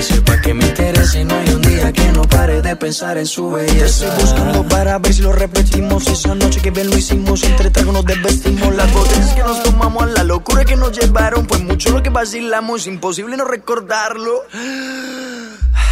[0.00, 3.18] Que sepa que me interesa y no hay un día que no pare de pensar
[3.18, 4.06] en su belleza.
[4.06, 6.06] Estoy buscando para ver si lo repetimos.
[6.06, 8.74] Esa noche que bien lo hicimos, entre tragos nos desvestimos.
[8.76, 11.46] Las botellas que nos tomamos, la locura que nos llevaron.
[11.46, 14.44] Fue mucho lo que vacilamos, imposible no recordarlo.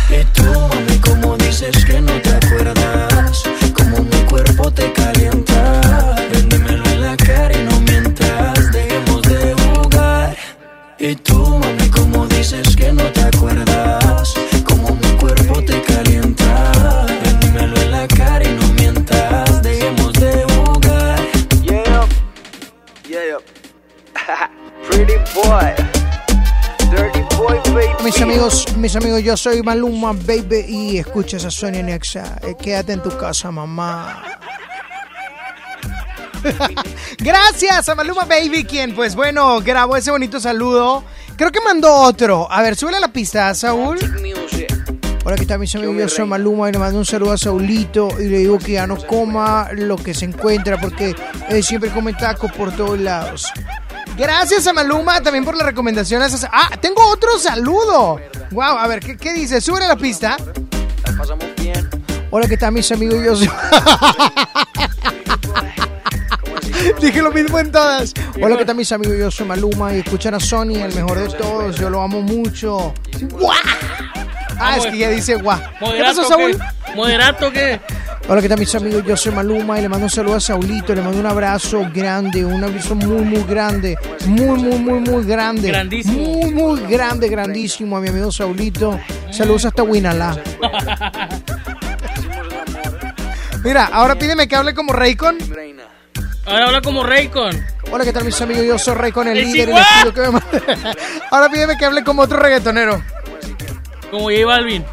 [0.08, 3.42] Y tú, mami, como dices que no te acuerdas,
[3.74, 6.16] como mi cuerpo te calienta.
[6.32, 10.34] Véndemelo en la cara y no mientas, dejemos de jugar.
[10.98, 13.37] Y tú, mami, como dices que no te acuerdas,
[28.02, 32.38] Mis amigos, mis amigos, yo soy Maluma Baby y escuchas a Sonia Nexa.
[32.42, 34.22] Eh, quédate en tu casa, mamá.
[37.18, 41.04] Gracias a Maluma Baby, quien, pues bueno, grabó ese bonito saludo.
[41.36, 42.50] Creo que mandó otro.
[42.50, 43.98] A ver, súbele la pista, Saúl.
[45.24, 45.96] Hola, ¿qué tal, mis amigos?
[45.96, 48.86] Yo soy Maluma y le mando un saludo a Saulito y le digo que ya
[48.86, 51.14] no coma lo que se encuentra porque
[51.50, 53.52] él siempre come tacos por todos lados.
[54.16, 56.46] Gracias a Maluma también por las recomendaciones.
[56.50, 58.20] Ah, tengo otro saludo.
[58.50, 59.60] Wow, a ver, ¿qué, qué dice?
[59.60, 60.36] Sube la pista.
[62.30, 63.24] Hola, ¿qué tal, mis amigos?
[63.24, 63.50] Yo soy...
[67.00, 68.12] Dije lo mismo en todas.
[68.40, 69.16] Hola, ¿qué tal, mis amigos?
[69.18, 71.76] Yo soy Maluma y escuchan a Sony, el mejor de todos.
[71.76, 72.94] Yo lo amo mucho.
[73.32, 73.52] ¡Guau!
[74.60, 75.58] Ah, es que ya dice guau.
[75.58, 76.58] ¿Qué ¿Moderato pasó, Saúl?
[76.94, 77.80] ¿Moderato qué?
[78.30, 79.02] Hola, ¿qué tal mis amigos?
[79.06, 82.44] Yo soy Maluma y le mando un saludo a Saulito, le mando un abrazo grande,
[82.44, 83.96] un abrazo muy, muy grande,
[84.26, 85.68] muy, muy, muy, muy grande.
[85.68, 86.18] Grandísimo.
[86.18, 89.00] Muy, muy grande, grandísimo a mi amigo Saulito.
[89.30, 90.36] Saludos hasta Winalá.
[93.64, 95.38] Mira, ahora pídeme que hable como Raycon.
[96.44, 97.64] Ahora habla como Raycon.
[97.90, 98.66] Hola, ¿qué tal mis amigos?
[98.66, 99.70] Yo soy Raycon, el ¡El líder,
[100.04, 100.40] el que me.
[101.30, 103.02] Ahora pídeme que hable como otro reggaetonero.
[104.10, 104.84] Como J Balvin.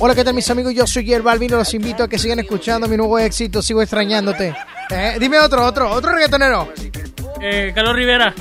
[0.00, 0.72] Hola, ¿qué tal mis amigos?
[0.74, 4.54] Yo soy Yer Balvin los invito a que sigan escuchando mi nuevo éxito, Sigo extrañándote.
[4.90, 6.72] Eh, dime otro, otro, otro reggaetonero.
[7.40, 8.32] Eh, Carlos Rivera.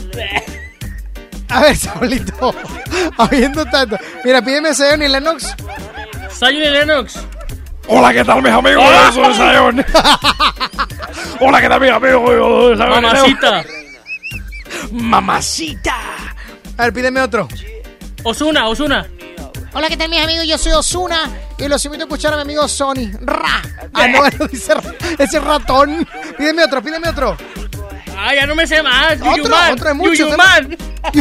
[1.50, 2.54] A ver, Saulito,
[3.18, 3.98] habiendo tanto.
[4.24, 5.56] Mira, pídeme a Zion y Lennox.
[6.42, 7.16] Y Lennox.
[7.88, 8.84] Hola, ¿qué tal, mis amigos?
[8.84, 9.86] Yo soy Zion.
[11.40, 12.22] Hola, ¿qué tal, mis amigos?
[12.30, 13.02] Yo soy Zion.
[13.02, 13.66] Mamacita.
[14.92, 15.96] Mamacita.
[16.78, 17.48] A ver, pídeme otro.
[18.24, 19.08] Osuna, Osuna.
[19.74, 20.46] Hola, ¿qué tal mis amigos?
[20.46, 23.12] Yo soy Osuna y los invito a escuchar a mi amigo Sony.
[23.22, 23.62] Ra.
[23.94, 24.82] Ah, no, no dice ra-
[25.18, 26.08] ese ratón.
[26.38, 27.36] Pídeme otro, pídeme otro.
[28.18, 29.14] Ah, ya no me sé más.
[29.22, 29.74] Otro, Yuyuman.
[29.74, 30.18] otro, hay muchos.
[30.20, 30.78] Yuyuman.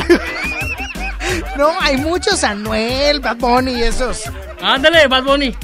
[1.56, 2.44] No, hay muchos.
[2.44, 4.22] Anuel, Bad Bunny y esos.
[4.62, 5.56] Ándale, Bad Bunny.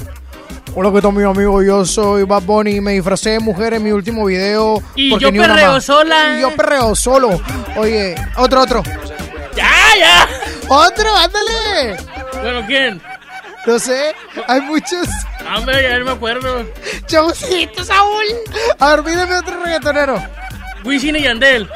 [0.75, 1.63] Hola, ¿qué tal mis amigos?
[1.65, 4.81] Yo soy Bad Bunny y me disfracé de mujer en mi último video.
[4.95, 6.37] Y yo perreo sola.
[6.37, 7.39] Y yo perreo solo.
[7.77, 8.83] Oye, otro, otro.
[9.55, 10.27] ¡Ya, ya!
[10.67, 11.97] ¡Otro, ándale!
[12.41, 13.01] Bueno, ¿quién?
[13.65, 14.13] No sé,
[14.47, 15.07] hay muchos.
[15.55, 16.65] Hombre, ya no me acuerdo.
[17.05, 18.25] Chaucito, Saúl.
[18.79, 20.21] A ver, pídeme otro reggaetonero.
[20.83, 21.69] Wisin y Yandel.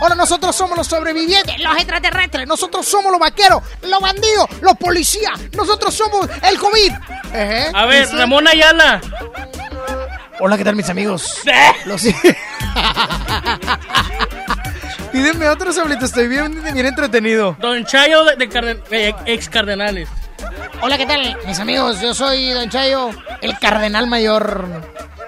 [0.00, 2.46] Hola, nosotros somos los sobrevivientes, los extraterrestres.
[2.46, 5.32] Nosotros somos los vaqueros, los bandidos, los policías.
[5.56, 6.92] Nosotros somos el COVID.
[7.32, 9.00] Ejé, A ver, dice- Ramón Ayala.
[10.38, 11.40] Hola, ¿qué tal, mis amigos?
[11.86, 12.02] Los...
[15.12, 16.04] Pídeme otro, Saulito.
[16.04, 17.56] Estoy bien, bien entretenido.
[17.58, 20.10] Don Chayo de, de Carden- de ex Cardenales.
[20.82, 22.00] Hola, ¿qué tal, mis amigos?
[22.00, 23.10] Yo soy Don Chayo,
[23.40, 24.64] el cardenal mayor.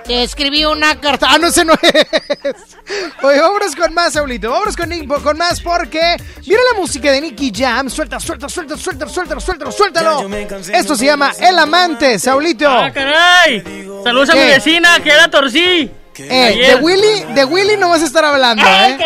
[0.04, 1.26] Te escribí una carta.
[1.30, 2.76] Ah, no, ese no es.
[3.22, 4.50] Oye, vámonos con más, Saulito.
[4.50, 6.16] Vámonos con, Nick- con más porque.
[6.46, 7.90] Mira la música de Nicky Jam.
[7.90, 10.26] Suelta, suelta, suelta, suelta, suelta, suelta, suéltalo.
[10.72, 12.68] Esto se llama El Amante, Saulito.
[12.70, 13.62] ¡Ah, caray!
[14.02, 15.90] Saludos a mi vecina, que era Torcí.
[16.20, 16.74] Eh, de.
[16.76, 18.98] Willy, de Willy no vas a estar hablando, ¿eh?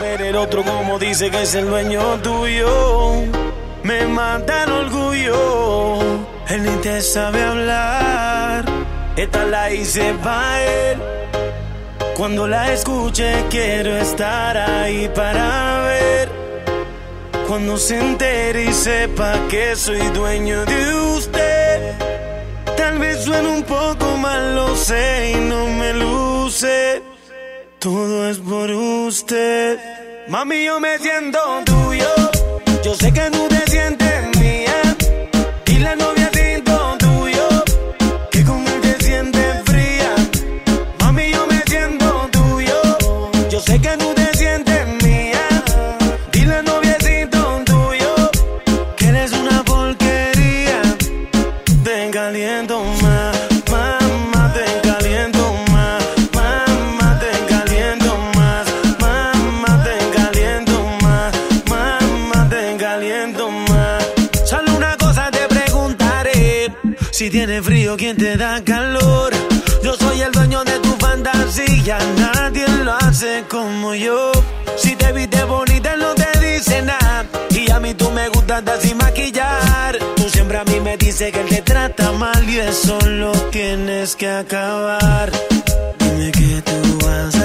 [0.00, 3.22] ver el otro como dice que es el dueño tuyo.
[3.86, 6.00] Me mata el orgullo.
[6.48, 8.64] Él ni te sabe hablar.
[9.16, 10.98] Esta la hice pa' él.
[12.16, 16.28] Cuando la escuche quiero estar ahí para ver.
[17.46, 21.94] Cuando se entere y sepa que soy dueño de usted.
[22.76, 27.02] Tal vez suene un poco mal, lo sé y no me luce.
[27.78, 29.78] Todo es por usted.
[30.26, 32.35] Mami, yo me siento tuyo.
[32.86, 34.35] Yo sé que no te sientes
[67.66, 69.32] frío, ¿quién te da calor?
[69.82, 74.30] Yo soy el dueño de tu fantasía, nadie lo hace como yo.
[74.76, 77.26] Si te viste bonita, no te dice nada.
[77.50, 79.98] Y a mí tú me gustas de sin maquillar.
[80.14, 84.14] Tú siempre a mí me dices que él te trata mal y eso lo tienes
[84.14, 85.32] que acabar.
[85.98, 87.35] Dime qué tú vas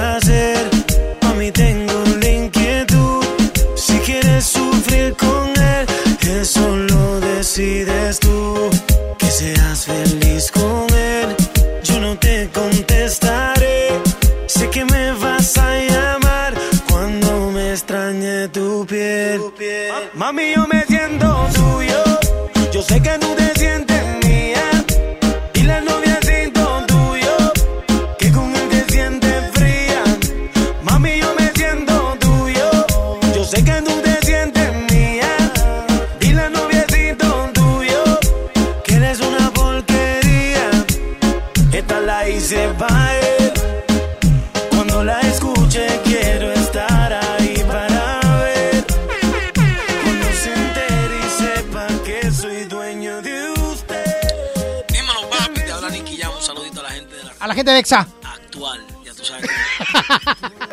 [57.75, 58.85] actual.
[59.05, 59.49] Ya tú sabes.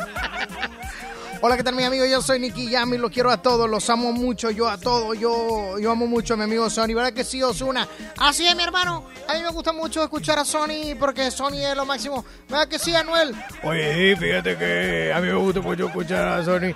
[1.41, 2.05] Hola, ¿qué tal, mi amigo?
[2.05, 5.17] Yo soy Nicky Jam y lo quiero a todos, los amo mucho, yo a todos,
[5.17, 7.87] yo, yo amo mucho a mi amigo Sony, ¿verdad que sí, Osuna?
[8.17, 11.77] Así es, mi hermano, a mí me gusta mucho escuchar a Sony porque Sony es
[11.77, 13.37] lo máximo, ¿verdad que sí, Anuel?
[13.63, 16.75] Oye, sí, fíjate que a mí me gusta mucho escuchar a Sony.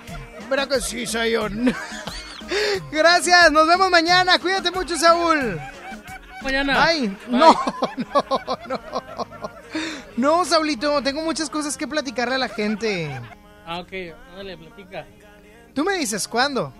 [0.49, 1.75] ¿Verdad que sí, Sayon?
[2.91, 5.59] Gracias, nos vemos mañana, cuídate mucho, Saúl.
[6.41, 6.85] Mañana.
[6.85, 7.37] Ay, Bye.
[7.39, 7.53] no,
[7.97, 9.52] no, no.
[10.17, 13.09] No, Saulito, tengo muchas cosas que platicarle a la gente.
[13.65, 13.91] Ah, ok.
[14.35, 15.05] Dale, platica.
[15.73, 16.73] Tú me dices cuándo.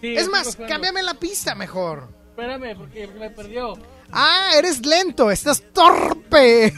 [0.00, 2.08] Sí, es más, cámbiame la pista mejor.
[2.30, 3.74] Espérame, porque me perdió.
[4.12, 6.72] Ah, eres lento, estás torpe.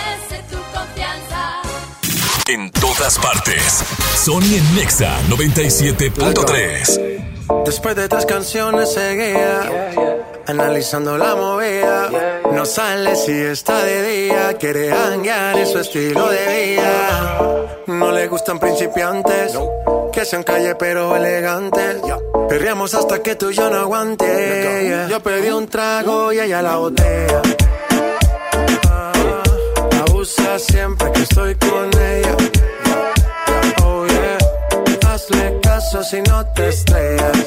[2.53, 3.81] En todas partes.
[4.25, 7.63] Sony en Nexa 97.3.
[7.63, 9.93] Después de tres canciones seguía
[10.45, 12.09] analizando la movida.
[12.51, 17.79] No sale si está de día, quiere hanguear en su estilo de vida.
[17.87, 19.57] No le gustan principiantes,
[20.11, 22.01] que sean calle pero elegantes.
[22.49, 25.07] Perreamos hasta que tú y yo no aguante.
[25.09, 27.41] Yo pedí un trago y ella la botella.
[30.21, 32.37] Abusa siempre que estoy con ella.
[33.83, 34.37] Oh yeah,
[35.07, 37.37] hazle caso si no te estrellas.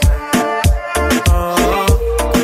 [1.31, 1.87] Oh,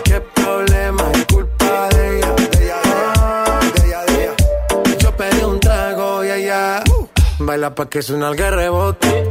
[0.04, 2.34] qué problema es culpa de ella.
[2.36, 4.36] De ella.
[5.00, 6.84] Yo pedí un trago y ella
[7.40, 9.30] baila pa' que suena el rebote.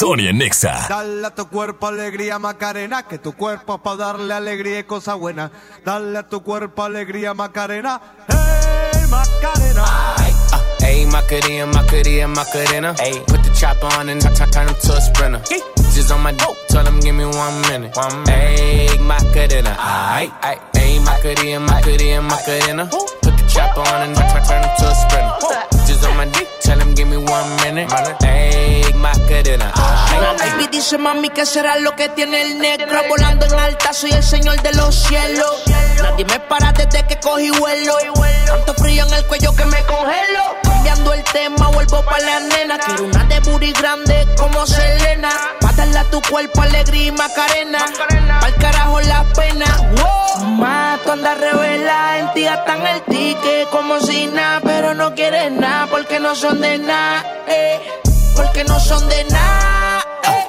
[0.00, 0.86] Nexa.
[0.88, 5.14] Dale a tu cuerpo alegría Macarena, que tu cuerpo es para darle alegría y cosa
[5.14, 5.52] buena.
[5.84, 9.84] Dale a tu cuerpo alegría Macarena, hey Macarena.
[10.82, 12.94] Ayy, Macarena, Macarena, Macarena.
[12.98, 15.42] Ayy, put the chopper on and I turn him to a sprinter.
[15.92, 17.94] Just on my dick, tell him give me one minute.
[17.94, 18.58] One minute.
[18.58, 20.60] Ayy, Macarena, aight, aight.
[20.72, 22.86] Ayy, Macarena, Macarena, Macarena.
[22.86, 25.86] Put the chopper on and I turn him to a sprinter.
[25.86, 26.48] Just on my dick,
[26.96, 27.88] give me one minute.
[28.22, 29.72] Ayy, Macarena.
[30.38, 34.22] Baby dice mami que será lo que tiene el negro Volando en alta soy el
[34.22, 35.62] señor de los cielos.
[36.02, 37.94] Nadie me para desde que cogí vuelo.
[38.46, 40.56] Tanto frío en el cuello que me congelo.
[40.62, 42.78] Cambiando el tema vuelvo pa' la nena.
[42.78, 45.30] Quiero una de booty grande como Selena.
[45.60, 47.84] Pa' darle a tu cuerpo alegría y macarena.
[48.40, 49.66] Pa'l carajo la pena.
[49.96, 50.20] Wow.
[50.46, 55.86] Mato anda revela en ti gastan el ticket como si nada Pero no quieres nada
[55.90, 57.78] porque no son de nada eh.
[58.34, 60.04] Porque no son de nada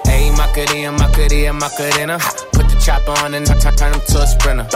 [0.05, 2.17] Ayy, Macarena, Macarena, Macarena.
[2.51, 4.67] Put the chopper on and I turn him to a sprinter.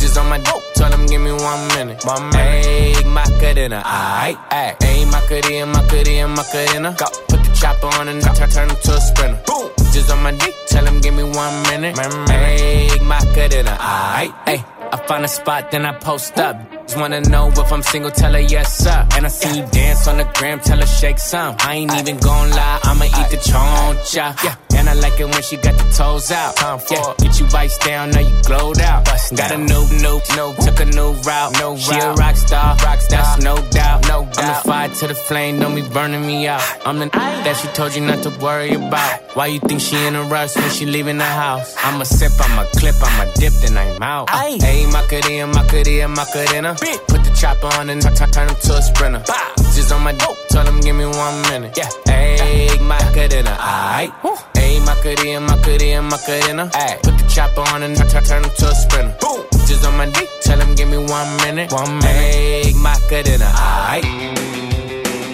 [0.00, 2.04] Just on my dick, tell him give me one minute.
[2.04, 2.66] One minute.
[2.66, 4.76] Ayy, Macarena, aight, aight.
[4.78, 6.96] Ayy, Macarena, Macarena, Macarena.
[7.28, 9.40] Put the chopper on and I turn him to a sprinter.
[9.46, 9.70] Boom.
[9.92, 11.96] Just on my dick, tell him give me one minute.
[11.96, 14.64] Ayy, Macarena, aight, ayy.
[14.92, 16.56] I find a spot, then I post up.
[16.96, 19.06] Wanna know if I'm single, tell her yes, sir.
[19.16, 21.56] And I see you dance on the gram, tell her shake some.
[21.60, 24.42] I ain't even gon' lie, I'ma eat the choncha.
[24.44, 24.56] Yeah.
[24.76, 26.56] And I like it when she got the toes out.
[26.56, 27.14] time Yeah.
[27.18, 29.04] Get you vice down, now you glowed out.
[29.04, 31.52] Got a new, new, new, took a new route.
[31.58, 34.08] No she a rock star, rock star, that's no doubt.
[34.08, 34.38] No doubt.
[34.38, 36.62] I'm the fire to the flame, don't be burning me out.
[36.84, 39.20] I'm the that she told you not to worry about.
[39.34, 41.74] Why you think she in a rush when she leaving the house?
[41.82, 44.28] I'ma sip, I'ma clip, I'ma dip, then I'm out.
[44.28, 46.76] Ayy, Macarena, Macarena, Macarena.
[47.06, 49.22] Put the chopper on and I turn him to a sprinter.
[49.74, 51.76] Just on my dope, tell him give me one minute.
[51.76, 54.12] Yeah, ayy, Macarena, aight.
[54.54, 56.70] Ayy, Macarena, Macarena, Macarena.
[56.74, 59.16] Ayy, put the chopper on and I turn him to a sprinter.
[59.66, 61.72] Just on my dick, tell him give me one minute.
[61.72, 62.34] One minute.
[62.34, 63.46] Ayy, Macarena,
[63.90, 64.04] aight.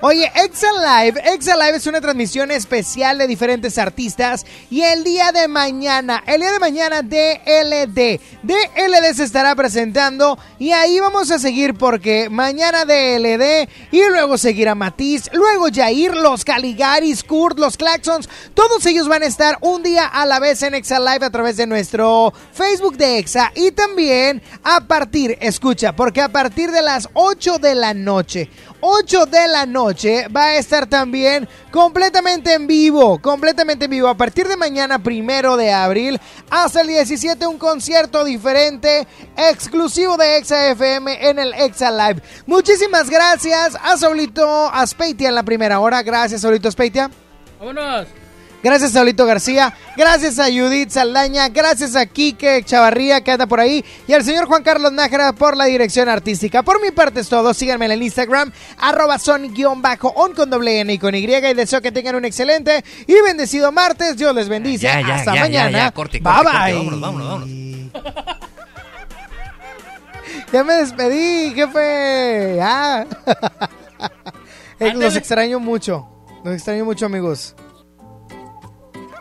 [0.06, 5.32] Oye, Exa Live, Exa Live es una transmisión especial de diferentes artistas y el día
[5.32, 11.40] de mañana, el día de mañana DLD, DLD se estará presentando y ahí vamos a
[11.40, 18.28] seguir porque mañana DLD y luego seguirá Matiz, luego Jair, los Caligaris, Kurt, los Claxons,
[18.54, 21.56] todos ellos van a estar un día a la vez en Exa Live a través
[21.56, 27.08] de nuestro Facebook de Exa y también a partir, escucha, porque a partir de las
[27.14, 28.50] 8 de la noche,
[28.86, 34.10] 8 de la noche va a estar también completamente en vivo, completamente en vivo.
[34.10, 36.20] A partir de mañana, primero de abril,
[36.50, 39.08] hasta el 17, un concierto diferente,
[39.38, 42.22] exclusivo de Exa FM en el Exa Live.
[42.46, 46.04] Muchísimas gracias a Saulito Aspeitia en la primera hora.
[46.04, 47.10] Gracias, Saulito Aspeitia.
[47.60, 48.23] Vámonos.
[48.64, 53.60] Gracias a Saulito García, gracias a Judith Saldaña, gracias a Quique Chavarría que anda por
[53.60, 56.64] ahí y al señor Juan Carlos Nájera por la dirección artística.
[56.64, 60.98] Por mi parte es todo, síganme en el Instagram, arroba son-on con doble N y
[60.98, 64.16] con Y y deseo que tengan un excelente y bendecido martes.
[64.16, 64.84] Dios les bendice.
[64.84, 65.72] Ya, ya, Hasta ya, mañana.
[65.72, 66.74] ya, ya, corte, bye corte, bye.
[66.74, 67.64] corte, vámonos, vámonos, vámonos.
[70.54, 72.60] Ya me despedí, jefe.
[72.62, 73.06] Ah.
[74.94, 76.08] Los extraño mucho.
[76.44, 77.56] Los extraño mucho, amigos.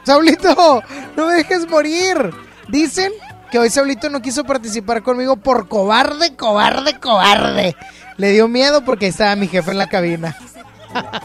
[0.05, 0.83] Saulito,
[1.17, 2.35] no me dejes morir.
[2.69, 3.13] Dicen
[3.51, 7.77] que hoy Saulito no quiso participar conmigo por cobarde, cobarde, cobarde.
[8.17, 10.37] Le dio miedo porque estaba mi jefe en la cabina.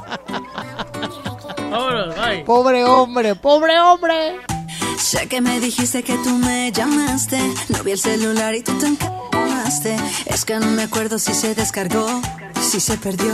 [1.72, 2.44] Vámonos, bye.
[2.44, 4.38] Pobre hombre, pobre hombre.
[4.98, 7.40] Sé que me dijiste que tú me llamaste.
[7.70, 9.96] No vi el celular y tú te encamaste.
[10.26, 12.08] Es que no me acuerdo si se descargó,
[12.62, 13.34] si se perdió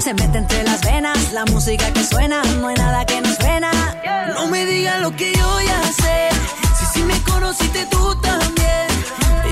[0.00, 3.70] Se mete entre las venas la música que suena, no hay nada que nos frena.
[4.34, 6.28] No me digas lo que yo ya sé.
[6.78, 8.86] Si sí me conociste tú también.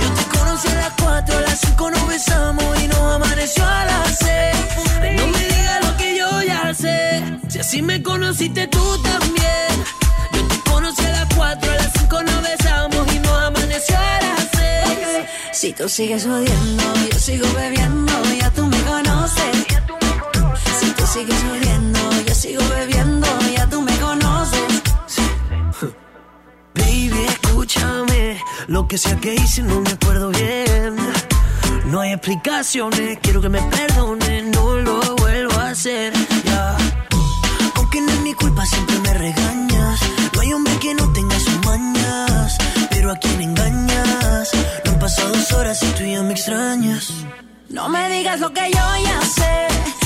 [0.00, 3.84] Yo te conocí a las 4, a las 5 nos besamos y nos amaneció a
[3.84, 5.16] las 6.
[5.16, 7.22] No me digas lo que yo ya sé.
[7.48, 9.84] Si así me conociste tú también.
[10.32, 14.20] Yo te conocí a las 4, a las 5 nos besamos y nos amaneció a
[14.20, 15.26] las 6.
[15.52, 18.12] Si tú sigues odiando, yo sigo bebiendo,
[21.16, 23.26] sigues odiando, yo sigo bebiendo,
[23.56, 24.82] ya tú me conoces.
[26.74, 28.38] Baby, escúchame.
[28.66, 30.96] Lo que sea que hice no me acuerdo bien.
[31.86, 36.12] No hay explicaciones, quiero que me perdones, no lo vuelvo a hacer.
[36.44, 36.76] Ya.
[37.76, 40.00] Aunque no es mi culpa, siempre me regañas.
[40.34, 42.58] No hay hombre que no tenga sus mañas.
[42.90, 44.50] Pero a quien engañas.
[44.84, 47.10] No han pasado dos horas y tú ya me extrañas.
[47.70, 50.05] No me digas lo que yo ya sé.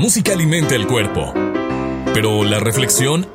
[0.00, 1.34] música alimenta el cuerpo,
[2.14, 3.28] pero la reflexión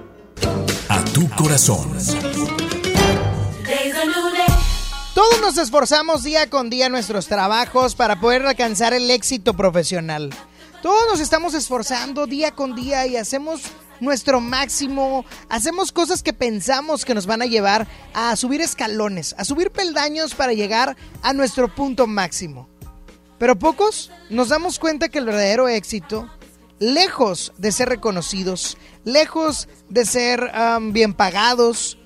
[0.90, 1.96] a tu corazón.
[5.14, 10.32] Todos nos esforzamos día con día en nuestros trabajos para poder alcanzar el éxito profesional.
[10.82, 13.62] Todos nos estamos esforzando día con día y hacemos
[14.00, 19.46] nuestro máximo, hacemos cosas que pensamos que nos van a llevar a subir escalones, a
[19.46, 22.68] subir peldaños para llegar a nuestro punto máximo.
[23.38, 26.28] Pero pocos nos damos cuenta que el verdadero éxito,
[26.80, 30.52] lejos de ser reconocidos, lejos de ser
[30.92, 31.98] bien pagados,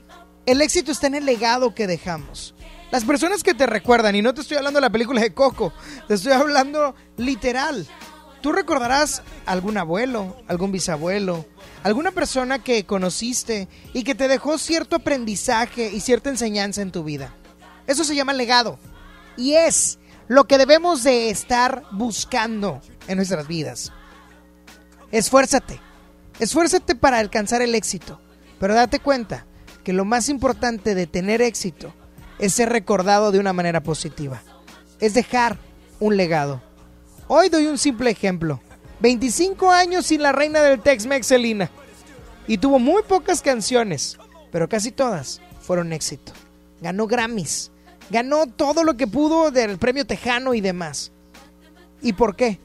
[0.46, 2.56] el éxito está en el legado que dejamos.
[2.92, 5.72] Las personas que te recuerdan, y no te estoy hablando de la película de Coco,
[6.08, 7.88] te estoy hablando literal.
[8.42, 11.46] Tú recordarás algún abuelo, algún bisabuelo,
[11.84, 17.04] alguna persona que conociste y que te dejó cierto aprendizaje y cierta enseñanza en tu
[17.04, 17.36] vida.
[17.86, 18.80] Eso se llama legado.
[19.38, 23.92] y es lo que debemos de estar buscando en nuestras vidas.
[25.12, 25.80] Esfuérzate,
[26.40, 28.20] esfuérzate para alcanzar el éxito,
[28.60, 29.46] pero date cuenta
[29.84, 31.94] que lo más importante de tener éxito
[32.38, 34.44] es ser recordado de una manera positiva,
[35.00, 35.58] es dejar
[36.00, 36.62] un legado.
[37.28, 38.62] Hoy doy un simple ejemplo.
[39.00, 41.72] 25 años sin la reina del Tex-Mex, Selena.
[42.48, 44.18] Y tuvo muy pocas canciones,
[44.52, 46.34] pero casi todas fueron éxito.
[46.82, 47.72] Ganó Grammys,
[48.10, 51.12] ganó todo lo que pudo del premio Tejano y demás.
[52.02, 52.60] ¿Y por qué?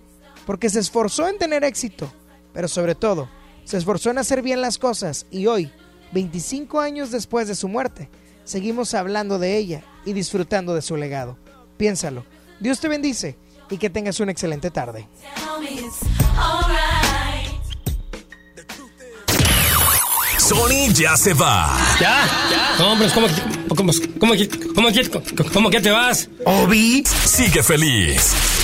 [0.46, 2.12] Porque se esforzó en tener éxito,
[2.54, 3.28] pero sobre todo,
[3.64, 5.70] se esforzó en hacer bien las cosas y hoy,
[6.12, 8.08] 25 años después de su muerte,
[8.44, 11.36] seguimos hablando de ella y disfrutando de su legado.
[11.76, 12.24] Piénsalo.
[12.60, 13.36] Dios te bendice
[13.68, 15.08] y que tengas una excelente tarde.
[20.38, 21.76] Sony ya se va.
[22.00, 22.76] ¿Ya?
[22.76, 23.26] ¿cómo, cómo,
[23.68, 24.36] cómo, cómo,
[24.74, 24.88] cómo,
[25.52, 26.28] cómo que te vas?
[26.44, 28.63] Obi sigue feliz.